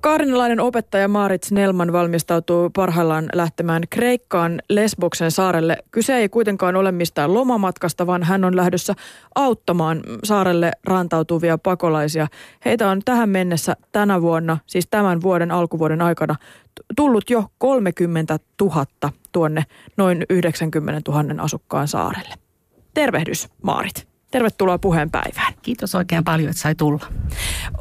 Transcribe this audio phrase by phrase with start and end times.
[0.00, 5.76] Kaarinalainen opettaja Maarit Snellman valmistautuu parhaillaan lähtemään Kreikkaan Lesboksen saarelle.
[5.90, 8.94] Kyse ei kuitenkaan ole mistään lomamatkasta, vaan hän on lähdössä
[9.34, 12.26] auttamaan saarelle rantautuvia pakolaisia.
[12.64, 16.36] Heitä on tähän mennessä tänä vuonna, siis tämän vuoden alkuvuoden aikana,
[16.96, 18.86] tullut jo 30 000
[19.32, 19.64] tuonne
[19.96, 22.34] noin 90 000 asukkaan saarelle.
[22.94, 24.07] Tervehdys, Maarit.
[24.30, 25.52] Tervetuloa puheenpäivään.
[25.62, 27.06] Kiitos oikein paljon, että sai tulla.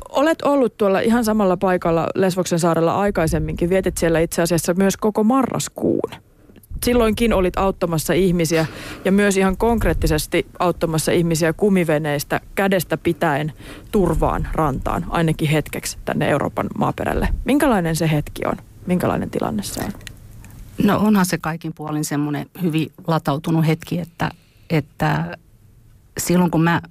[0.09, 3.70] Olet ollut tuolla ihan samalla paikalla Lesvoksen saarella aikaisemminkin.
[3.70, 6.12] Vietit siellä itse asiassa myös koko marraskuun.
[6.85, 8.66] Silloinkin olit auttamassa ihmisiä
[9.05, 13.54] ja myös ihan konkreettisesti auttamassa ihmisiä kumiveneistä kädestä pitäen
[13.91, 17.29] turvaan rantaan, ainakin hetkeksi tänne Euroopan maaperälle.
[17.45, 18.57] Minkälainen se hetki on?
[18.85, 19.91] Minkälainen tilanne se on?
[20.84, 24.32] No onhan se kaikin puolin semmoinen hyvin latautunut hetki, että,
[24.70, 25.38] että
[26.17, 26.81] silloin kun mä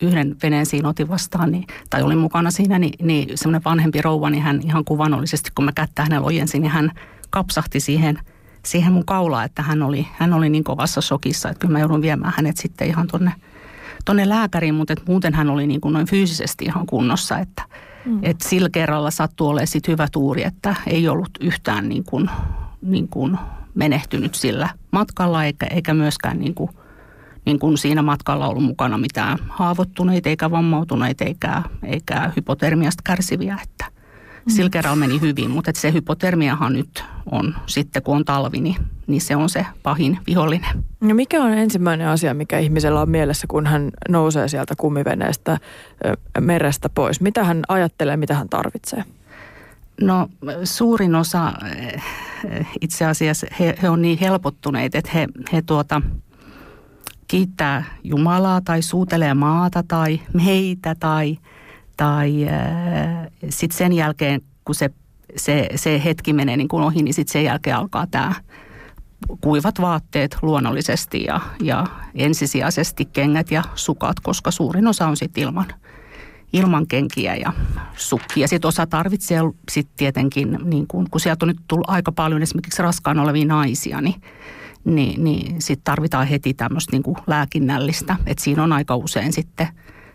[0.00, 4.30] yhden veneen siinä otin vastaan, niin, tai olin mukana siinä, niin, niin semmoinen vanhempi rouva,
[4.30, 6.90] niin hän ihan kuvannollisesti, kun mä kättä hänellä ojensin, niin hän
[7.30, 8.18] kapsahti siihen,
[8.64, 12.02] siihen mun kaulaan, että hän oli, hän oli niin kovassa shokissa, että kyllä mä joudun
[12.02, 13.32] viemään hänet sitten ihan tonne,
[14.04, 17.62] tonne lääkäriin, mutta et muuten hän oli niin kuin noin fyysisesti ihan kunnossa, että
[18.04, 18.18] mm.
[18.22, 22.30] et sillä kerralla sattui olemaan sit hyvä tuuri, että ei ollut yhtään niin kuin,
[22.82, 23.38] niin kuin
[23.74, 26.70] menehtynyt sillä matkalla eikä, eikä myöskään niin kuin–
[27.46, 33.58] niin kuin siinä matkalla ollut mukana mitään haavoittuneita eikä vammautuneita eikä, eikä hypotermiasta kärsiviä.
[33.62, 34.52] Että mm.
[34.52, 39.20] sillä kerralla meni hyvin, mutta se hypotermiahan nyt on sitten kun on talvi, niin, niin
[39.20, 40.84] se on se pahin vihollinen.
[41.00, 45.58] No mikä on ensimmäinen asia, mikä ihmisellä on mielessä, kun hän nousee sieltä kumiveneestä
[46.40, 47.20] merestä pois?
[47.20, 49.04] Mitä hän ajattelee, mitä hän tarvitsee?
[50.00, 50.28] No
[50.64, 51.52] suurin osa
[52.80, 56.02] itse asiassa he, he on niin helpottuneet, että he, he tuota–
[57.28, 61.38] kiittää Jumalaa tai suutelee maata tai meitä tai,
[61.96, 64.90] tai äh, sitten sen jälkeen, kun se,
[65.36, 68.34] se, se hetki menee niin kuin ohi, niin sitten sen jälkeen alkaa tämä
[69.40, 75.66] kuivat vaatteet luonnollisesti ja, ja ensisijaisesti kengät ja sukat, koska suurin osa on sitten ilman,
[76.52, 77.52] ilman kenkiä ja
[77.96, 78.48] sukkia.
[78.48, 82.82] Sitten osa tarvitsee sitten tietenkin, niin kun, kun sieltä on nyt tullut aika paljon esimerkiksi
[82.82, 84.22] raskaan olevia naisia, niin
[84.86, 88.16] niin, niin sitten tarvitaan heti tämmöistä niin lääkinnällistä.
[88.26, 89.68] Että siinä on aika usein sitten,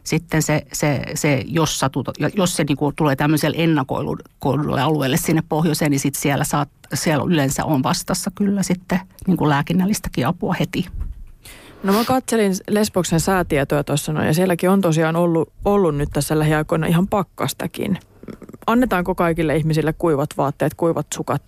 [0.03, 5.43] sitten se, se, se jos, satut, jos se niin kuin tulee tämmöiselle ennakoidulle alueelle sinne
[5.49, 10.55] pohjoiseen, niin sitten siellä, saat, siellä yleensä on vastassa kyllä sitten niin kuin lääkinnällistäkin apua
[10.59, 10.85] heti.
[11.83, 16.39] No mä katselin Lesboksen säätietoja tuossa noin, ja sielläkin on tosiaan ollut, ollut nyt tässä
[16.39, 17.97] lähiaikoina ihan pakkastakin.
[18.67, 21.41] Annetaanko kaikille ihmisille kuivat vaatteet, kuivat sukat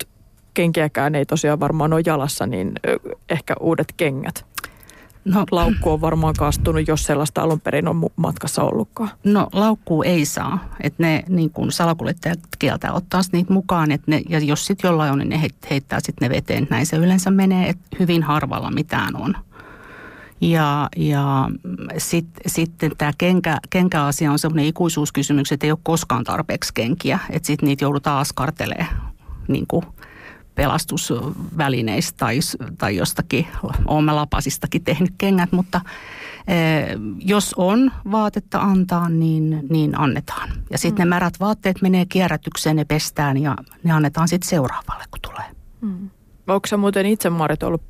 [0.54, 2.72] kenkiäkään ei tosiaan varmaan ole jalassa, niin
[3.28, 4.46] ehkä uudet kengät.
[5.24, 9.10] No, laukku on varmaan kastunut, jos sellaista alun perin on matkassa ollutkaan.
[9.24, 10.68] No laukku ei saa.
[10.80, 13.92] Että ne niin kuin salakuljettajat kieltää ottaa niitä mukaan.
[13.92, 16.66] Että ne, ja jos sitten jollain on, niin ne heittää sitten ne veteen.
[16.70, 19.36] Näin se yleensä menee, että hyvin harvalla mitään on.
[20.40, 21.50] Ja, ja
[21.98, 27.18] sitten sit tämä kenkä, kenkäasia on sellainen ikuisuuskysymys, että ei ole koskaan tarpeeksi kenkiä.
[27.30, 28.96] Että sitten niitä joudutaan askartelemaan
[29.48, 29.84] niin kuin
[30.54, 32.38] pelastusvälineistä tai,
[32.78, 33.46] tai jostakin,
[33.86, 35.80] olemme lapasistakin tehnyt kengät, mutta
[36.48, 36.54] e,
[37.18, 40.48] jos on vaatetta antaa, niin, niin annetaan.
[40.70, 41.10] Ja sitten mm.
[41.10, 45.50] ne märät vaatteet menee kierrätykseen, ne pestään ja ne annetaan sitten seuraavalle, kun tulee.
[45.80, 46.10] Mm.
[46.46, 47.82] Onko sä muuten itse, Marit, ollut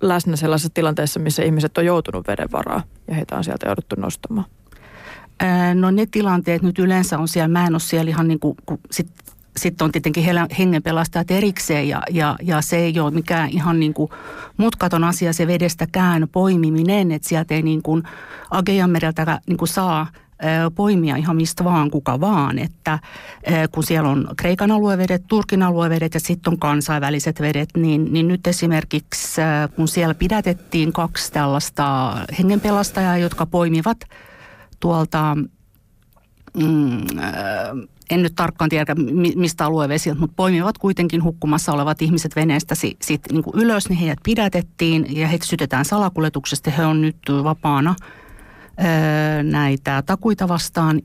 [0.00, 4.46] läsnä sellaisessa tilanteessa, missä ihmiset on joutunut veden varaa ja heitä on sieltä jouduttu nostamaan?
[5.74, 8.78] No ne tilanteet nyt yleensä on siellä, mä en ole siellä ihan niin kuin, kun
[8.90, 9.08] sit
[9.56, 10.24] sitten on tietenkin
[10.58, 14.10] hengenpelastajat erikseen ja, ja, ja se ei ole mikään ihan niin kuin
[14.56, 18.02] mutkaton asia se vedestäkään poimiminen, että sieltä ei niin kuin
[18.50, 20.06] Ageanmereltä niin kuin saa
[20.74, 22.58] poimia ihan mistä vaan, kuka vaan.
[22.58, 22.98] Että
[23.72, 28.46] kun siellä on Kreikan aluevedet, Turkin aluevedet ja sitten on kansainväliset vedet, niin, niin nyt
[28.46, 29.40] esimerkiksi
[29.76, 33.98] kun siellä pidätettiin kaksi tällaista hengenpelastajaa, jotka poimivat
[34.80, 35.36] tuolta
[36.54, 37.06] mm,
[38.12, 38.94] en nyt tarkkaan tiedä
[39.36, 43.98] mistä aluevesiltä, mutta poimivat kuitenkin hukkumassa olevat ihmiset veneestä sit, sit niin kuin ylös, niin
[43.98, 46.70] heidät pidätettiin ja heitä sytetään salakuljetuksesta.
[46.70, 47.94] He on nyt vapaana
[49.42, 51.00] näitä takuita vastaan,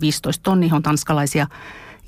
[0.00, 1.46] 15 tonni, on tanskalaisia.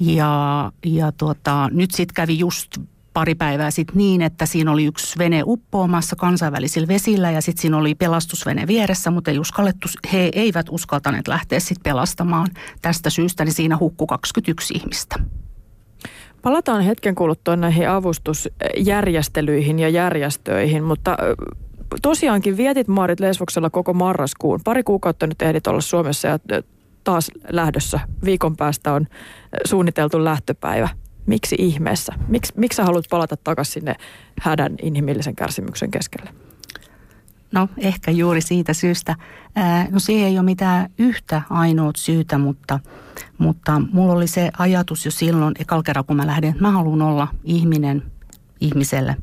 [0.00, 2.78] Ja, ja tuota, nyt sitten kävi just
[3.12, 7.76] pari päivää sitten niin, että siinä oli yksi vene uppoamassa kansainvälisillä vesillä ja sitten siinä
[7.76, 12.48] oli pelastusvene vieressä, mutta ei uskallettu, he eivät uskaltaneet lähteä sitten pelastamaan.
[12.82, 15.16] Tästä syystä niin siinä hukku 21 ihmistä.
[16.42, 21.16] Palataan hetken kuluttua näihin avustusjärjestelyihin ja järjestöihin, mutta
[22.02, 24.60] tosiaankin vietit Maarit Lesvoksella koko marraskuun.
[24.64, 26.38] Pari kuukautta nyt ehdit olla Suomessa ja
[27.04, 28.00] taas lähdössä.
[28.24, 29.06] Viikon päästä on
[29.66, 30.88] suunniteltu lähtöpäivä.
[31.28, 32.12] Miksi ihmeessä?
[32.28, 33.94] Miks, miksi sä haluat palata takaisin sinne
[34.40, 36.30] hädän inhimillisen kärsimyksen keskelle?
[37.52, 39.16] No ehkä juuri siitä syystä.
[39.90, 42.80] No siihen ei ole mitään yhtä ainoa syytä, mutta,
[43.38, 47.02] mutta mulla oli se ajatus jo silloin ekalla kerran, kun mä lähdin, että mä haluan
[47.02, 48.02] olla ihminen
[48.60, 49.16] ihmiselle.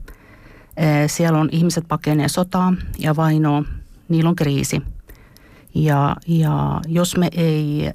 [1.07, 3.63] Siellä on ihmiset pakenee sotaa ja vainoa,
[4.09, 4.81] niillä on kriisi.
[5.75, 7.91] Ja, ja jos me ei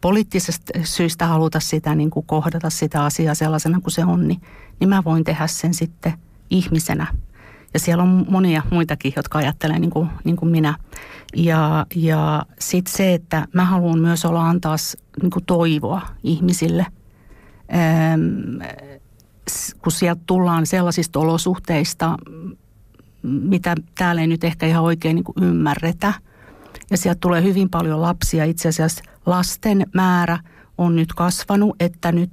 [0.00, 4.40] poliittisesta syistä haluta sitä niin kuin kohdata sitä asiaa sellaisena kuin se on, niin,
[4.80, 6.12] niin mä voin tehdä sen sitten
[6.50, 7.06] ihmisenä–
[7.74, 10.74] ja siellä on monia muitakin, jotka ajattelee niin kuin, niin kuin minä.
[11.36, 14.76] Ja, ja sitten se, että mä haluan myös olla antaa
[15.22, 16.86] niin kuin toivoa ihmisille.
[17.74, 18.62] Ähm,
[19.82, 22.16] kun sieltä tullaan sellaisista olosuhteista,
[23.22, 26.12] mitä täällä ei nyt ehkä ihan oikein niin kuin ymmärretä.
[26.90, 28.44] Ja sieltä tulee hyvin paljon lapsia.
[28.44, 30.38] Itse asiassa lasten määrä
[30.78, 32.30] on nyt kasvanut, että nyt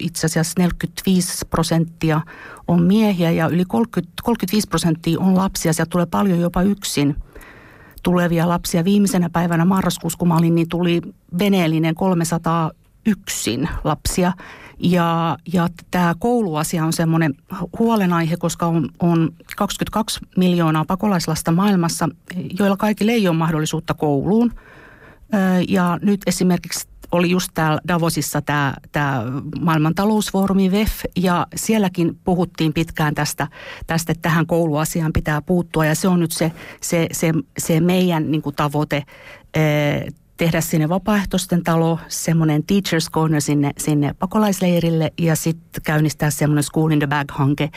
[0.00, 2.20] itse asiassa 45 prosenttia
[2.68, 5.72] on miehiä ja yli 30, 35 prosenttia on lapsia.
[5.72, 7.16] Sieltä tulee paljon jopa yksin
[8.02, 8.84] tulevia lapsia.
[8.84, 11.02] Viimeisenä päivänä marraskuussa, kun mä olin, niin tuli
[11.38, 12.70] veneellinen 300
[13.06, 14.32] yksin lapsia.
[14.78, 17.34] Ja, ja tämä kouluasia on semmoinen
[17.78, 22.08] huolenaihe, koska on, on 22 miljoonaa pakolaislasta maailmassa,
[22.58, 24.52] joilla kaikille ei ole mahdollisuutta kouluun.
[25.68, 29.22] Ja nyt esimerkiksi oli just täällä Davosissa tämä, tämä
[29.60, 33.48] maailman talousfoorumi VEF ja sielläkin puhuttiin pitkään tästä,
[33.86, 38.30] tästä että tähän kouluasiaan pitää puuttua ja se on nyt se, se, se, se meidän
[38.30, 39.02] niin kuin tavoite
[40.36, 46.90] tehdä sinne vapaaehtoisten talo, semmoinen Teachers Corner sinne, sinne pakolaisleirille ja sitten käynnistää semmoinen School
[46.90, 47.70] in the Bag-hanke,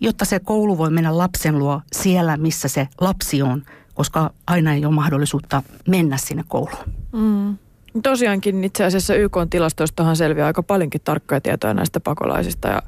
[0.00, 3.62] jotta se koulu voi mennä lapsen luo siellä, missä se lapsi on,
[3.94, 6.84] koska aina ei ole mahdollisuutta mennä sinne kouluun.
[7.12, 7.58] Mm.
[8.02, 12.82] Tosiaankin itse asiassa YK-tilastoistahan selviää aika paljonkin tarkkoja tietoja näistä pakolaisista ja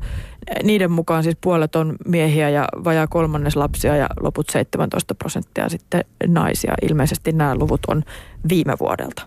[0.62, 6.04] niiden mukaan siis puolet on miehiä ja vajaa kolmannes lapsia ja loput 17 prosenttia sitten
[6.26, 6.74] naisia.
[6.82, 8.02] Ilmeisesti nämä luvut on
[8.48, 9.22] viime vuodelta.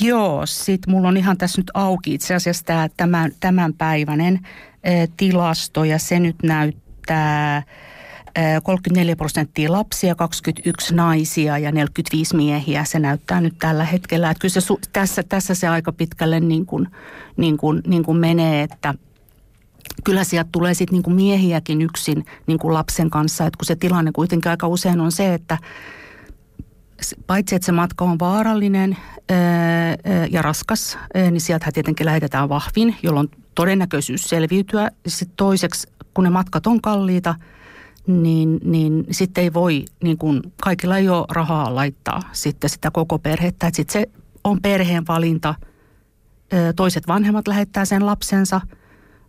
[0.00, 4.40] Joo, sitten mulla on ihan tässä nyt auki itse asiassa tämä tämän, tämänpäiväinen
[4.84, 7.62] eh, tilasto ja se nyt näyttää
[8.62, 12.84] 34 prosenttia lapsia, 21 naisia ja 45 miehiä.
[12.84, 14.30] Se näyttää nyt tällä hetkellä.
[14.30, 16.88] Että kyllä se, tässä, tässä se aika pitkälle niin kuin,
[17.36, 18.94] niin kuin, niin kuin menee, että
[20.04, 23.46] kyllä sieltä tulee sitten niin miehiäkin yksin niin kuin lapsen kanssa.
[23.46, 25.58] Että kun se tilanne kuitenkin aika usein on se, että
[27.26, 28.96] paitsi että se matka on vaarallinen
[30.30, 34.90] ja raskas, niin sieltä tietenkin lähetetään vahvin, jolloin todennäköisyys selviytyä.
[35.06, 37.34] Sitten toiseksi, kun ne matkat on kalliita–
[38.06, 43.18] niin, niin sitten ei voi, niin kuin kaikilla ei ole rahaa laittaa sitten sitä koko
[43.18, 43.66] perhettä.
[43.66, 44.10] Että sitten se
[44.44, 45.54] on perheen valinta.
[46.76, 48.60] Toiset vanhemmat lähettää sen lapsensa,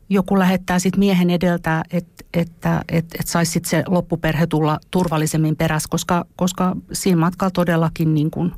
[0.10, 5.56] joku lähettää sitten miehen edeltä, että, että, että, että saisi sitten se loppuperhe tulla turvallisemmin
[5.56, 8.54] perässä, koska, koska siinä matkalla todellakin niin kuin,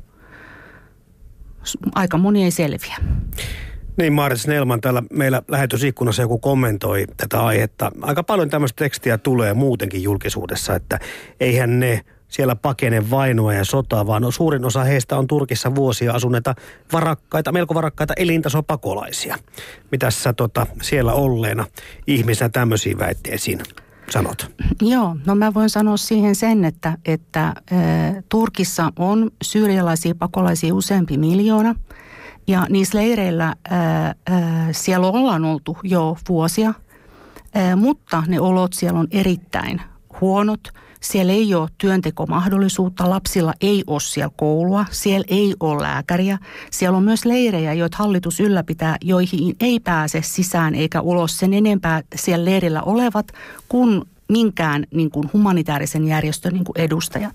[1.94, 2.96] aika moni ei selviä.
[3.96, 7.92] Niin, Maarit Snellman täällä meillä lähetysikkunassa joku kommentoi tätä aihetta.
[8.02, 10.98] Aika paljon tämmöistä tekstiä tulee muutenkin julkisuudessa, että
[11.40, 16.54] eihän ne siellä pakene vainoa ja sotaa, vaan suurin osa heistä on Turkissa vuosia asuneita
[16.92, 19.36] varakkaita, melko varakkaita elintasopakolaisia.
[19.90, 21.66] Mitäs sä tota, siellä olleena
[22.06, 23.60] ihmisenä tämmöisiin väitteisiin
[24.10, 24.50] sanot?
[24.82, 27.54] Joo, no mä voin sanoa siihen sen, että, että äh,
[28.28, 31.74] Turkissa on syyrialaisia pakolaisia useampi miljoona–
[32.46, 36.74] ja niissä leireillä ää, ää, siellä ollaan oltu jo vuosia,
[37.54, 39.80] ää, mutta ne olot siellä on erittäin
[40.20, 40.60] huonot.
[41.00, 46.38] Siellä ei ole työntekomahdollisuutta, lapsilla ei ole siellä koulua, siellä ei ole lääkäriä.
[46.70, 52.02] Siellä on myös leirejä, joita hallitus ylläpitää, joihin ei pääse sisään eikä ulos sen enempää
[52.14, 53.26] siellä leirillä olevat
[53.68, 57.34] kuin minkään niin kuin humanitaarisen järjestön niin kuin edustajat.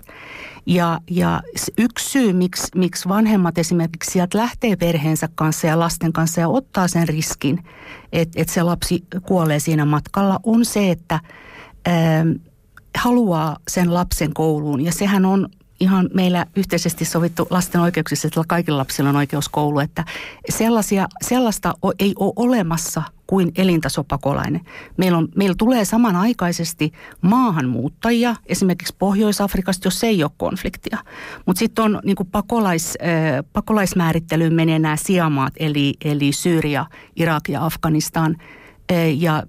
[0.66, 1.42] Ja, ja
[1.78, 6.88] yksi syy, miksi, miksi vanhemmat esimerkiksi sieltä lähtee perheensä kanssa ja lasten kanssa ja ottaa
[6.88, 7.64] sen riskin,
[8.12, 11.20] että, että se lapsi kuolee siinä matkalla, on se, että
[11.86, 12.24] ää,
[12.98, 14.80] haluaa sen lapsen kouluun.
[14.80, 15.48] Ja sehän on
[15.80, 20.04] ihan meillä yhteisesti sovittu lasten oikeuksissa, että kaikilla lapsilla on oikeus koulu, että
[20.50, 24.60] sellaisia, sellaista ei ole olemassa kuin elintasopakolainen.
[24.96, 30.98] Meillä, on, meillä tulee samanaikaisesti maahanmuuttajia, esimerkiksi Pohjois-Afrikasta, jos ei ole konfliktia.
[31.46, 37.64] Mutta sitten on niin pakolais, äh, pakolaismäärittelyyn menee nämä siamaat, eli, eli Syyria, Irak ja
[37.64, 38.36] Afganistan.
[38.92, 39.42] Äh, ja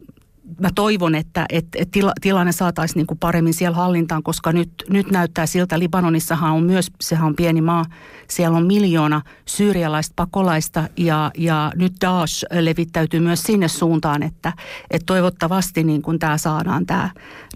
[0.60, 4.70] mä toivon, että, että, että tila, tilanne saataisiin niin kuin paremmin siellä hallintaan, koska nyt,
[4.90, 7.86] nyt näyttää siltä, Libanonissahan on myös, sehän on pieni maa,
[8.28, 14.54] siellä on miljoona syyrialaista pakolaista ja, ja nyt Daesh levittäytyy myös sinne suuntaan, että,
[14.92, 17.10] että toivottavasti niin kuin tämä saadaan tämä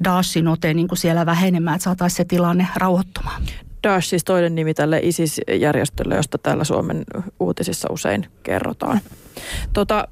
[0.03, 3.41] Daeshin ote niin kuin siellä vähenemään, että saataisiin se tilanne rauhoittumaan.
[3.83, 7.03] Daesh siis toinen nimi tälle ISIS-järjestölle, josta täällä Suomen
[7.39, 8.99] uutisissa usein kerrotaan.
[9.73, 10.07] Tota,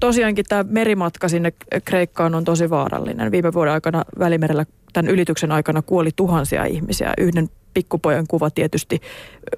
[0.00, 1.52] tosiaankin tämä merimatka sinne
[1.84, 3.30] Kreikkaan on tosi vaarallinen.
[3.30, 7.12] Viime vuoden aikana Välimerellä tämän ylityksen aikana kuoli tuhansia ihmisiä.
[7.18, 9.00] Yhden pikkupojan kuva tietysti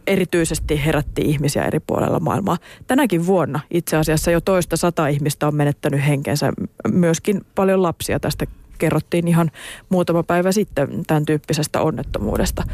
[0.07, 2.57] erityisesti herätti ihmisiä eri puolella maailmaa.
[2.87, 6.52] Tänäkin vuonna itse asiassa jo toista sata ihmistä on menettänyt henkensä.
[6.92, 8.47] Myöskin paljon lapsia tästä
[8.78, 9.50] kerrottiin ihan
[9.88, 12.64] muutama päivä sitten tämän tyyppisestä onnettomuudesta.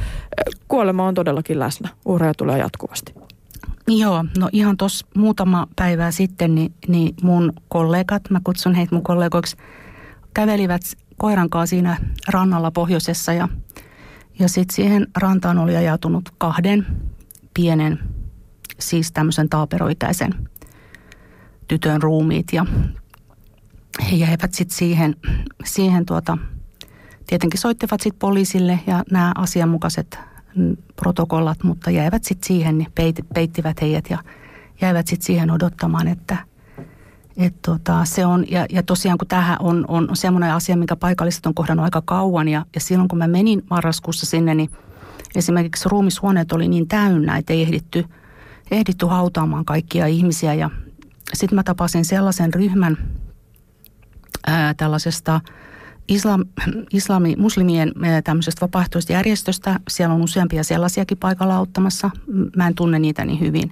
[0.68, 1.88] Kuolema on todellakin läsnä.
[2.04, 3.14] Uhreja tulee jatkuvasti.
[3.88, 9.04] Joo, no ihan tuossa muutama päivää sitten niin, niin mun kollegat, mä kutsun heitä mun
[9.04, 9.56] kollegoiksi,
[10.34, 10.82] kävelivät
[11.16, 11.96] koiran kanssa siinä
[12.28, 13.48] rannalla pohjoisessa ja,
[14.38, 16.86] ja sitten siihen rantaan oli ajautunut kahden
[17.54, 17.98] pienen,
[18.78, 20.34] siis tämmöisen taaperoikäisen
[21.68, 22.66] tytön ruumiit ja
[24.10, 25.16] he jäivät sitten siihen,
[25.64, 26.38] siihen tuota,
[27.26, 30.18] tietenkin soittivat sitten poliisille ja nämä asianmukaiset
[30.96, 34.18] protokollat, mutta jäivät sitten siihen, niin peit, peittivät heidät ja
[34.80, 36.36] jäivät sitten siihen odottamaan, että
[37.36, 41.46] et tota, se on, ja, ja tosiaan kun tähän on, on semmoinen asia, mikä paikalliset
[41.46, 44.70] on kohdannut aika kauan, ja, ja silloin kun mä menin marraskuussa sinne, niin
[45.36, 48.04] esimerkiksi ruumishuoneet oli niin täynnä, että ei ehditty,
[48.70, 50.70] ehditty hautaamaan kaikkia ihmisiä, ja
[51.34, 52.96] sitten mä tapasin sellaisen ryhmän
[54.46, 55.40] ää, tällaisesta–
[56.08, 56.44] islam,
[56.92, 57.92] islami, muslimien
[58.24, 59.80] tämmöisestä vapaaehtoisesta järjestöstä.
[59.88, 62.10] Siellä on useampia sellaisiakin paikalla auttamassa.
[62.56, 63.70] Mä en tunne niitä niin hyvin.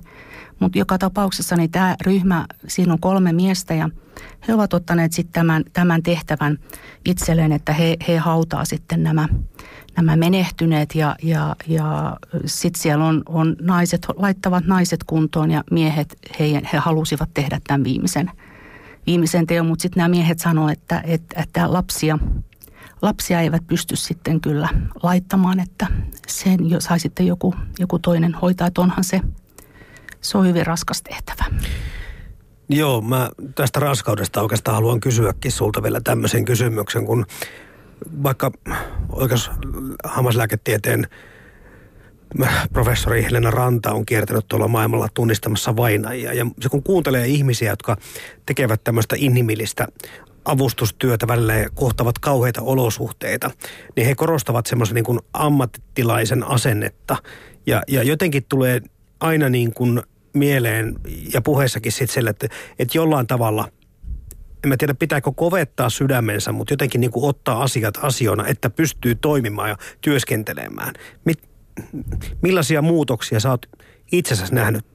[0.60, 3.90] Mutta joka tapauksessa niin tämä ryhmä, siinä on kolme miestä ja
[4.48, 6.58] he ovat ottaneet sitten tämän, tämän tehtävän
[7.04, 9.28] itselleen, että he, he hautaa sitten nämä,
[9.96, 16.18] nämä menehtyneet ja, ja, ja sitten siellä on, on naiset, laittavat naiset kuntoon ja miehet,
[16.40, 18.30] he, he halusivat tehdä tämän viimeisen–
[19.06, 22.18] viimeisen teon, mutta sitten nämä miehet sanoivat, että, että, että lapsia,
[23.02, 24.68] lapsia eivät pysty sitten kyllä
[25.02, 25.86] laittamaan, että
[26.26, 29.20] sen jo sai sitten joku, joku toinen hoitaa, että onhan se,
[30.20, 31.44] se on hyvin raskas tehtävä.
[32.68, 37.26] Joo, mä tästä raskaudesta oikeastaan haluan kysyäkin sulta vielä tämmöisen kysymyksen, kun
[38.22, 38.50] vaikka
[39.08, 39.50] oikeus
[40.04, 41.06] hammaslääketieteen
[42.72, 46.32] professori Helena Ranta on kiertänyt tuolla maailmalla tunnistamassa vainajia.
[46.32, 47.96] Ja se kun kuuntelee ihmisiä, jotka
[48.46, 49.88] tekevät tämmöistä inhimillistä
[50.44, 53.50] avustustyötä välillä ja kohtavat kauheita olosuhteita,
[53.96, 57.16] niin he korostavat semmoisen niin kuin ammattilaisen asennetta.
[57.66, 58.80] Ja, ja jotenkin tulee
[59.20, 60.94] aina niin kuin mieleen
[61.32, 62.46] ja puheessakin sitten sille, että,
[62.78, 63.68] että jollain tavalla–
[64.64, 69.14] en mä tiedä pitääkö kovettaa sydämensä, mutta jotenkin niin kuin ottaa asiat asioina, että pystyy
[69.14, 70.94] toimimaan ja työskentelemään.
[71.24, 71.38] Mit,
[72.42, 73.66] millaisia muutoksia sä oot
[74.12, 74.86] itsessäsi nähnyt,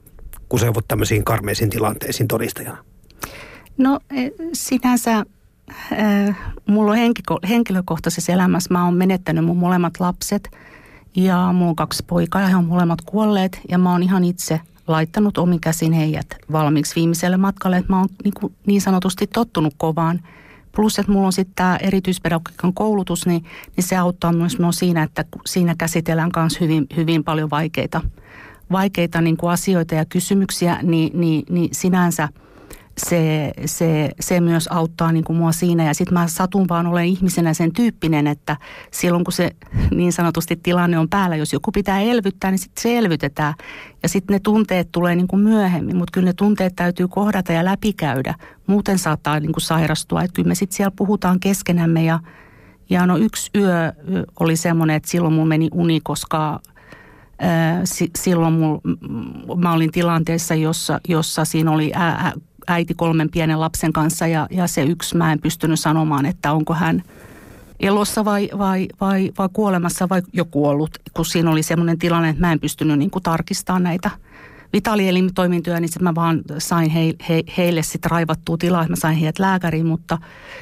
[0.48, 2.84] kun sä voit tämmöisiin karmeisiin tilanteisiin todistajana?
[3.78, 5.24] No e, sinänsä
[5.92, 6.98] äh, mulla on
[7.48, 10.50] henkilökohtaisessa elämässä, mä oon menettänyt mun molemmat lapset
[11.16, 13.60] ja mulla on kaksi poikaa ja he on molemmat kuolleet.
[13.68, 18.08] Ja mä oon ihan itse laittanut omin käsin heidät valmiiksi viimeiselle matkalle, että mä oon
[18.24, 20.20] niin, kuin, niin sanotusti tottunut kovaan–
[20.78, 23.44] Plus, että mulla on sitten tämä erityispedagogiikan koulutus, niin,
[23.76, 28.00] niin se auttaa myös minua siinä, että siinä käsitellään myös hyvin, hyvin paljon vaikeita,
[28.72, 32.28] vaikeita niin kuin asioita ja kysymyksiä, niin, niin, niin sinänsä–
[32.98, 35.84] se, se, se myös auttaa niin kuin mua siinä.
[35.84, 38.56] Ja sitten mä satun vaan olen ihmisenä sen tyyppinen, että
[38.90, 39.50] silloin kun se
[39.90, 43.54] niin sanotusti tilanne on päällä, jos joku pitää elvyttää, niin sitten se elvytetään.
[44.02, 47.64] Ja sitten ne tunteet tulee niin kuin myöhemmin, mutta kyllä ne tunteet täytyy kohdata ja
[47.64, 48.34] läpikäydä.
[48.66, 50.22] Muuten saattaa niin kuin sairastua.
[50.22, 52.20] Että kyllä me sitten siellä puhutaan keskenämme ja,
[52.90, 53.92] ja no yksi yö
[54.40, 56.60] oli semmoinen, että silloin mun meni uni, koska
[58.16, 58.78] silloin mul,
[59.56, 62.32] mä olin tilanteessa, jossa, jossa siinä oli ää,
[62.68, 66.74] äiti kolmen pienen lapsen kanssa ja, ja se yksi mä en pystynyt sanomaan, että onko
[66.74, 67.02] hän
[67.80, 72.40] elossa vai, vai, vai, vai kuolemassa vai jo kuollut, kun siinä oli semmoinen tilanne, että
[72.40, 74.10] mä en pystynyt niin kuin tarkistamaan näitä
[74.72, 79.16] vitaalielimitoimintoja, niin sitten mä vaan sain he, he, heille sitten raivattua tilaa, että mä sain
[79.16, 80.18] heidät lääkäriin, mutta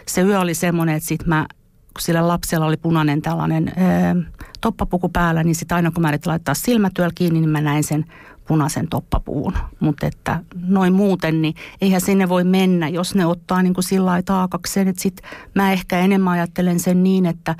[0.06, 1.46] se yö oli semmoinen, että sitten mä,
[1.94, 4.16] kun sillä lapsella oli punainen tällainen ää,
[4.60, 8.04] toppapuku päällä, niin sitten aina kun mä laittaa silmätyöllä kiinni, niin mä näin sen
[8.48, 9.52] punaisen toppapuun.
[9.80, 14.22] Mutta että noin muuten, niin eihän sinne voi mennä, jos ne ottaa niin kuin sillä
[14.22, 14.88] taakakseen.
[14.88, 15.20] Että sit
[15.54, 17.54] mä ehkä enemmän ajattelen sen niin, että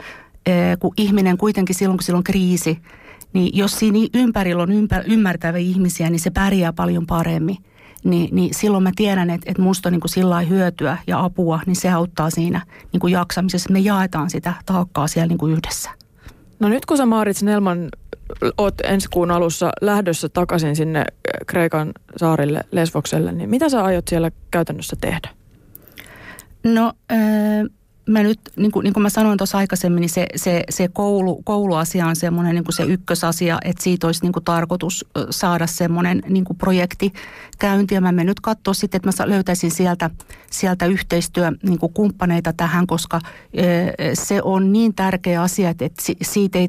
[0.79, 2.79] kun ihminen kuitenkin silloin, kun silloin on kriisi,
[3.33, 7.57] niin jos siinä ympärillä on ympär, ymmärtäviä ihmisiä, niin se pärjää paljon paremmin.
[8.05, 11.77] niin, niin silloin mä tiedän, että, että musta on niin sillä hyötyä ja apua, niin
[11.77, 12.61] se auttaa siinä
[12.93, 13.73] niin kuin jaksamisessa.
[13.73, 15.91] Me jaetaan sitä taakkaa siellä niin kuin yhdessä.
[16.59, 17.89] No nyt kun sä Maarit Snellman
[18.59, 21.05] oot ensi kuun alussa lähdössä takaisin sinne
[21.47, 25.29] Kreikan saarille Lesvokselle, niin mitä sä aiot siellä käytännössä tehdä?
[26.65, 27.19] No äh,
[28.09, 31.43] mä nyt, niin kuin, niin kuin mä sanoin tuossa aikaisemmin, niin se, se, se koulu,
[31.43, 36.23] kouluasia on semmoinen niin kuin se ykkösasia, että siitä olisi niin kuin tarkoitus saada semmoinen
[36.29, 37.13] niin kuin projekti
[37.59, 38.03] käyntiin.
[38.03, 40.11] Mä menen nyt katsoa sitten, että mä löytäisin sieltä,
[40.51, 43.21] sieltä yhteistyö niin kuin kumppaneita tähän, koska
[44.15, 45.87] se on niin tärkeä asia, että
[46.23, 46.69] siitä ei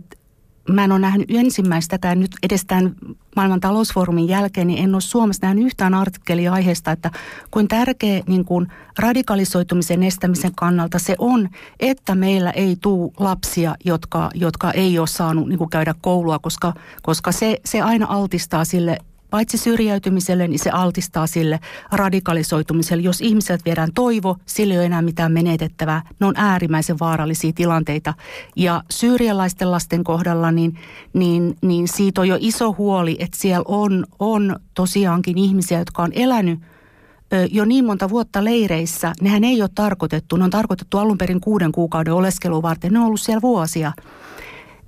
[0.69, 2.95] mä en ole nähnyt ensimmäistäkään nyt edes tämän
[3.35, 7.11] maailman talousfoorumin jälkeen, niin en ole Suomessa nähnyt yhtään artikkelia aiheesta, että
[7.51, 8.67] kuin tärkeä niin kuin
[8.99, 15.49] radikalisoitumisen estämisen kannalta se on, että meillä ei tule lapsia, jotka, jotka ei ole saanut
[15.49, 18.97] niin kuin käydä koulua, koska, koska se, se aina altistaa sille
[19.29, 21.59] paitsi syrjäytymiselle, niin se altistaa sille
[21.91, 23.03] radikalisoitumiselle.
[23.03, 26.01] Jos ihmiset viedään toivo, sillä ei ole enää mitään menetettävää.
[26.19, 28.13] Ne on äärimmäisen vaarallisia tilanteita.
[28.55, 30.79] Ja syyrialaisten lasten kohdalla, niin,
[31.13, 36.11] niin, niin siitä on jo iso huoli, että siellä on, on tosiaankin ihmisiä, jotka on
[36.13, 36.59] elänyt
[37.51, 40.35] jo niin monta vuotta leireissä, nehän ei ole tarkoitettu.
[40.35, 42.93] Ne on tarkoitettu alun perin kuuden kuukauden oleskelua varten.
[42.93, 43.91] Ne on ollut siellä vuosia.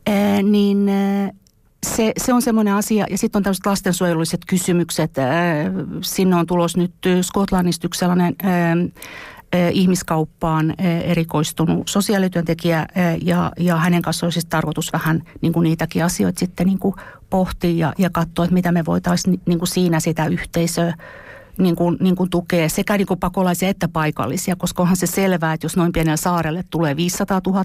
[0.07, 0.89] Ää, niin
[1.85, 5.11] se, se on semmoinen asia, ja sitten on tämmöiset lastensuojelulliset kysymykset.
[6.01, 8.35] Sinne on tulos nyt Skotlannista yksi sellainen
[9.73, 12.87] ihmiskauppaan erikoistunut sosiaalityöntekijä
[13.21, 16.95] ja, ja hänen kanssa olisi siis tarkoitus vähän niin kuin niitäkin asioita sitten niin kuin
[17.29, 20.93] pohtia ja, ja katsoa, että mitä me voitaisiin niin kuin siinä sitä yhteisöä
[21.57, 25.53] niin kuin, niin kuin tukea sekä niin kuin pakolaisia että paikallisia, koska onhan se selvää,
[25.53, 27.63] että jos noin pienellä saarelle tulee 500 000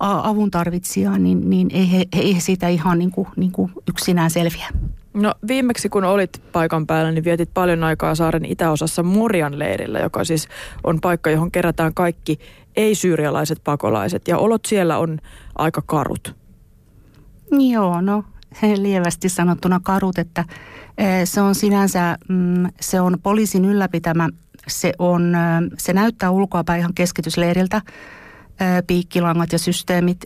[0.00, 4.30] avun tarvitsijaa, niin, niin ei, he, ei he siitä ihan niin kuin, niin kuin yksinään
[4.30, 4.68] selviä.
[5.14, 10.24] No viimeksi kun olit paikan päällä, niin vietit paljon aikaa saaren itäosassa Morian leirillä, joka
[10.24, 10.48] siis
[10.84, 12.38] on paikka, johon kerätään kaikki
[12.76, 14.28] ei-syyrialaiset pakolaiset.
[14.28, 15.18] Ja olot siellä on
[15.58, 16.36] aika karut.
[17.50, 18.24] Joo, no
[18.76, 20.44] lievästi sanottuna karut, että
[20.98, 24.28] e, se on sinänsä, mm, se on poliisin ylläpitämä,
[24.66, 25.36] se, on,
[25.78, 27.82] se näyttää ulkoapäin ihan keskitysleiriltä,
[28.86, 30.24] piikkilangat ja systeemit.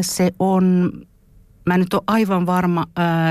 [0.00, 0.92] Se on,
[1.66, 2.86] mä nyt ole aivan varma,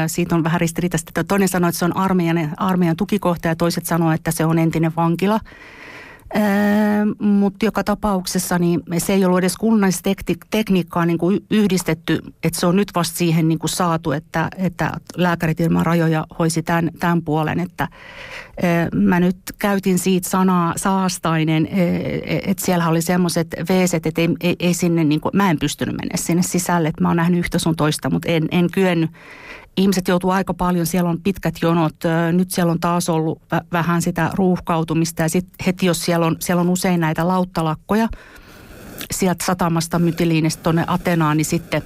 [0.08, 1.24] siitä on vähän ristiriitaista.
[1.24, 4.96] Toinen sanoo, että se on armeijan, armeijan tukikohta ja toiset sanoo, että se on entinen
[4.96, 5.40] vankila.
[7.20, 12.76] Mutta joka tapauksessa niin se ei ollut edes kunnallistekniikkaa niin kuin yhdistetty, että se on
[12.76, 17.60] nyt vasta siihen niin kuin saatu, että, että lääkärit ilman rajoja hoisi tämän, tämän puolen.
[17.60, 17.88] Että,
[18.96, 21.68] mä nyt käytin siitä sanaa saastainen,
[22.24, 25.96] että siellä oli semmoiset veeset, että ei, ei, ei sinne, niin kuin, mä en pystynyt
[25.96, 29.12] mennä sinne sisälle, että mä oon nähnyt yhtä sun toista, mutta en, en kyennyt
[29.80, 31.96] ihmiset joutuu aika paljon, siellä on pitkät jonot,
[32.32, 36.62] nyt siellä on taas ollut vähän sitä ruuhkautumista ja sitten heti jos siellä on, siellä
[36.62, 38.08] on usein näitä lauttalakkoja
[39.12, 41.82] sieltä satamasta Mytiliinistä tuonne Atenaan, niin sitten,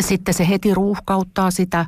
[0.00, 1.86] sitten se heti ruuhkauttaa sitä.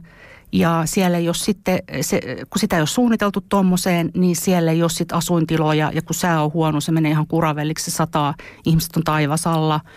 [0.53, 2.21] Ja siellä jos sitten, se,
[2.51, 5.91] kun sitä ei ole suunniteltu tuommoiseen, niin siellä ole sitten asuintiloja.
[5.95, 8.35] Ja kun sää on huono, se menee ihan kuravelliksi, se sataa,
[8.67, 9.81] ihmiset on taivasalla–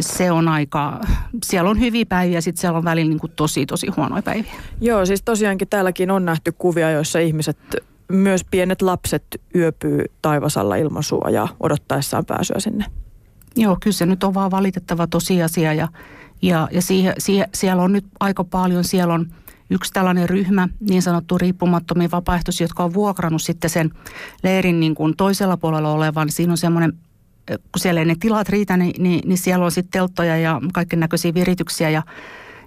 [0.00, 1.00] se on aika,
[1.44, 4.52] siellä on hyviä päiviä, sitten siellä on välillä niin kuin tosi, tosi huonoja päiviä.
[4.80, 7.58] Joo, siis tosiaankin täälläkin on nähty kuvia, joissa ihmiset,
[8.08, 12.84] myös pienet lapset yöpyy taivasalla ilman suojaa odottaessaan pääsyä sinne.
[13.56, 15.88] Joo, kyllä se nyt on vaan valitettava tosiasia ja,
[16.42, 19.26] ja, ja siihen, siihen, siellä on nyt aika paljon, siellä on
[19.70, 23.90] yksi tällainen ryhmä, niin sanottu riippumattomia vapaaehtoisia, jotka on vuokrannut sitten sen
[24.42, 26.30] leirin niin kuin toisella puolella olevan.
[26.30, 26.92] Siinä on semmoinen
[27.46, 31.00] kun siellä ei ne tilat riitä, niin, niin, niin siellä on sitten telttoja ja kaiken
[31.00, 32.02] näköisiä virityksiä ja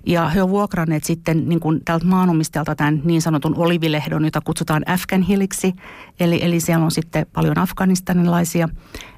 [0.06, 4.84] ja he ovat vuokranneet sitten niin kuin tältä maanomistajalta tämän niin sanotun olivilehdon, jota kutsutaan
[4.90, 5.74] Afghan Hilliksi.
[6.20, 8.70] Eli, eli siellä on sitten paljon afganistanilaisia.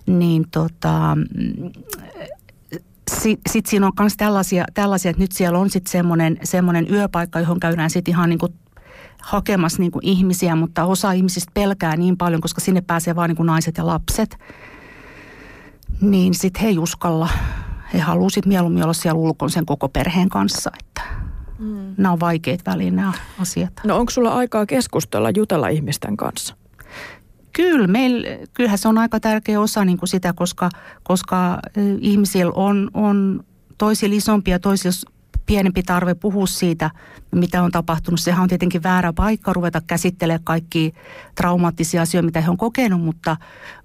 [0.05, 1.17] Niin tota,
[3.11, 7.39] sitten sit siinä on myös tällaisia, tällaisia, että nyt siellä on sitten semmoinen, semmoinen yöpaikka,
[7.39, 8.53] johon käydään sitten ihan niin kuin
[9.21, 13.45] hakemassa niin kuin ihmisiä, mutta osa ihmisistä pelkää niin paljon, koska sinne pääsee vain niin
[13.45, 14.37] naiset ja lapset
[16.01, 17.29] niin sitten he ei uskalla.
[17.93, 21.01] He halusivat mieluummin olla siellä ulkon sen koko perheen kanssa, että
[21.59, 21.93] mm.
[21.97, 23.73] nämä on vaikeat väliin nämä asiat.
[23.83, 26.55] No onko sulla aikaa keskustella, jutella ihmisten kanssa?
[27.53, 30.69] Kyllä, meillä, kyllähän se on aika tärkeä osa niin kuin sitä, koska,
[31.03, 31.59] koska
[31.99, 33.43] ihmisillä on, on
[33.77, 35.11] toisilla isompia, toisilla
[35.49, 36.91] pienempi tarve puhua siitä,
[37.35, 38.19] mitä on tapahtunut.
[38.19, 40.93] Sehän on tietenkin väärä paikka ruveta käsittelemään kaikki
[41.35, 43.37] traumaattisia asioita, mitä he on kokenut, mutta,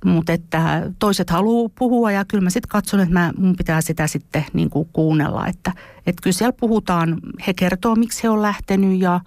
[0.05, 4.07] mutta että toiset haluaa puhua ja kyllä mä sitten katson, että mä, mun pitää sitä
[4.07, 5.47] sitten niin kuin kuunnella.
[5.47, 5.73] Että,
[6.07, 9.21] että kyllä siellä puhutaan, he kertoo miksi he on lähtenyt ja,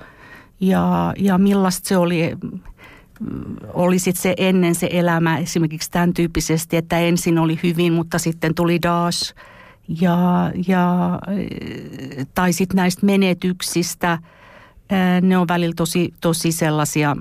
[0.60, 2.38] ja, ja millaista se oli,
[3.74, 8.56] oli sit se ennen se elämä esimerkiksi tämän tyyppisesti, että ensin oli hyvin, mutta sitten
[8.56, 9.36] tuli Daesh
[9.88, 11.20] ja, ja,
[12.36, 14.20] tai sitten näistä menetyksistä.
[15.22, 17.16] Ne on välillä tosi, tosi sellaisia,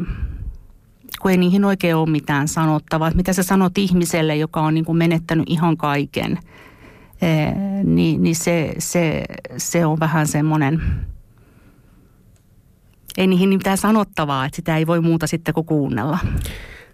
[1.23, 3.11] kun ei niihin oikein ole mitään sanottavaa.
[3.15, 6.39] Mitä sä sanot ihmiselle, joka on niin kuin menettänyt ihan kaiken,
[7.85, 9.25] niin, niin se, se,
[9.57, 10.83] se on vähän semmoinen,
[13.17, 16.19] ei niihin mitään sanottavaa, että sitä ei voi muuta sitten kuin kuunnella.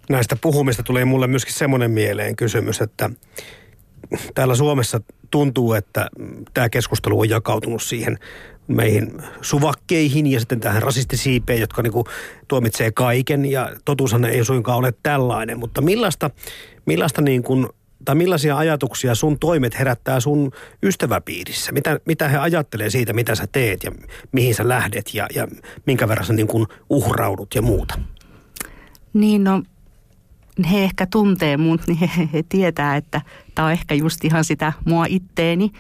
[0.08, 3.11] Näistä puhumista tulee mulle myöskin semmoinen mieleen kysymys, että
[4.35, 6.09] täällä Suomessa tuntuu, että
[6.55, 8.18] tämä keskustelu on jakautunut siihen
[8.68, 12.05] meihin suvakkeihin ja sitten tähän rasistisiipeen, jotka niin kuin
[12.48, 15.59] tuomitsee kaiken ja totuushan ei suinkaan ole tällainen.
[15.59, 16.31] Mutta millaista,
[16.87, 17.68] millaista niin kuin,
[18.05, 21.72] tai millaisia ajatuksia sun toimet herättää sun ystäväpiirissä?
[21.72, 23.92] Mitä, mitä he ajattelee siitä, mitä sä teet ja
[24.33, 25.48] mihin sä lähdet ja, ja
[25.87, 27.98] minkä verran sä niin kuin uhraudut ja muuta?
[29.12, 29.62] Niin no
[30.70, 33.20] he ehkä tuntee mut, niin he, he tietää, että
[33.54, 35.72] tämä on ehkä just ihan sitä mua itteeni.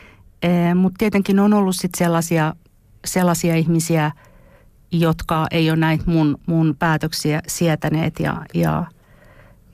[0.74, 2.54] Mutta tietenkin on ollut sitten sellaisia,
[3.04, 4.12] sellaisia ihmisiä,
[4.92, 8.84] jotka ei ole näitä mun, mun päätöksiä sietäneet ja, ja,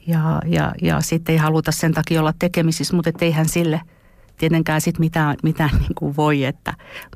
[0.06, 3.80] ja, ja, ja sitten ei haluta sen takia olla tekemisissä, mutta eihän sille–
[4.38, 6.40] tietenkään sit mitään, mitään niin kuin voi.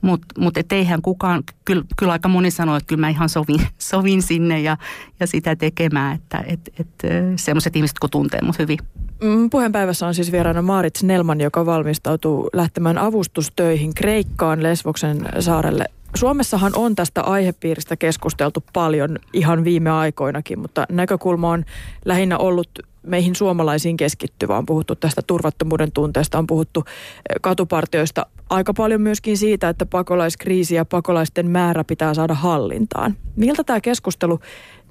[0.03, 3.67] Mutta mut et eihän kukaan, kyllä, kyllä aika moni sanoo, että kyllä mä ihan sovin,
[3.91, 4.77] sovin sinne ja,
[5.21, 6.89] ja sitä tekemään, että et, et,
[7.37, 8.79] semmoiset ihmiset kun tuntee mut hyvin.
[9.23, 15.85] Mm, puheenpäivässä on siis vieraana Maarit Nelman, joka valmistautuu lähtemään avustustöihin Kreikkaan Lesvoksen saarelle.
[16.15, 21.65] Suomessahan on tästä aihepiiristä keskusteltu paljon ihan viime aikoinakin, mutta näkökulma on
[22.05, 22.69] lähinnä ollut
[23.03, 24.59] meihin suomalaisiin keskittyvä.
[24.59, 30.75] On puhuttu tästä turvattomuuden tunteesta, on puhuttu eh, katupartioista aika paljon myöskin siitä, että pakolaiskriisi
[30.75, 33.17] ja pakolaisten määrä pitää saada hallintaan.
[33.37, 34.39] Miltä tämä keskustelu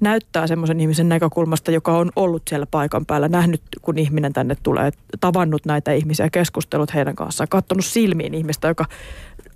[0.00, 4.90] näyttää semmoisen ihmisen näkökulmasta, joka on ollut siellä paikan päällä, nähnyt kun ihminen tänne tulee,
[5.20, 8.84] tavannut näitä ihmisiä, keskustellut heidän kanssaan, katsonut silmiin ihmistä, joka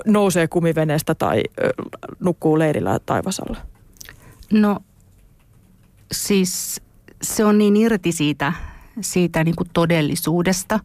[0.06, 1.42] nousee kumiveneestä tai
[2.20, 3.56] nukkuu leirillä taivasalla?
[4.52, 4.80] No
[6.12, 6.80] siis
[7.22, 8.52] se on niin irti siitä,
[9.00, 10.80] siitä niin kuin todellisuudesta.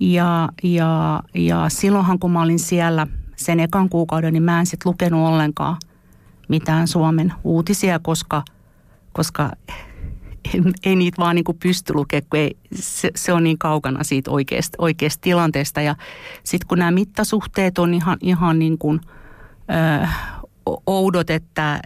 [0.00, 4.90] Ja, ja, ja silloinhan kun mä olin siellä sen ekan kuukauden, niin mä en sitten
[4.90, 5.76] lukenut ollenkaan
[6.48, 8.42] mitään Suomen uutisia, koska,
[9.12, 9.50] koska
[10.54, 14.04] ei, ei niitä vaan niin kuin pysty lukemaan, kun ei, se, se on niin kaukana
[14.04, 15.80] siitä oikeasta, oikeasta tilanteesta.
[15.80, 15.96] Ja
[16.44, 19.00] sitten kun nämä mittasuhteet on ihan, ihan niin kuin,
[20.02, 20.06] ö,
[20.86, 21.80] oudot, että ö,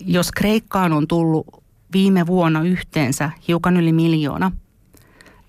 [0.00, 1.59] jos Kreikkaan on tullut
[1.92, 4.52] viime vuonna yhteensä hiukan yli miljoona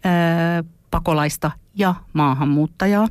[0.05, 3.07] ö, pakolaista ja maahanmuuttajaa.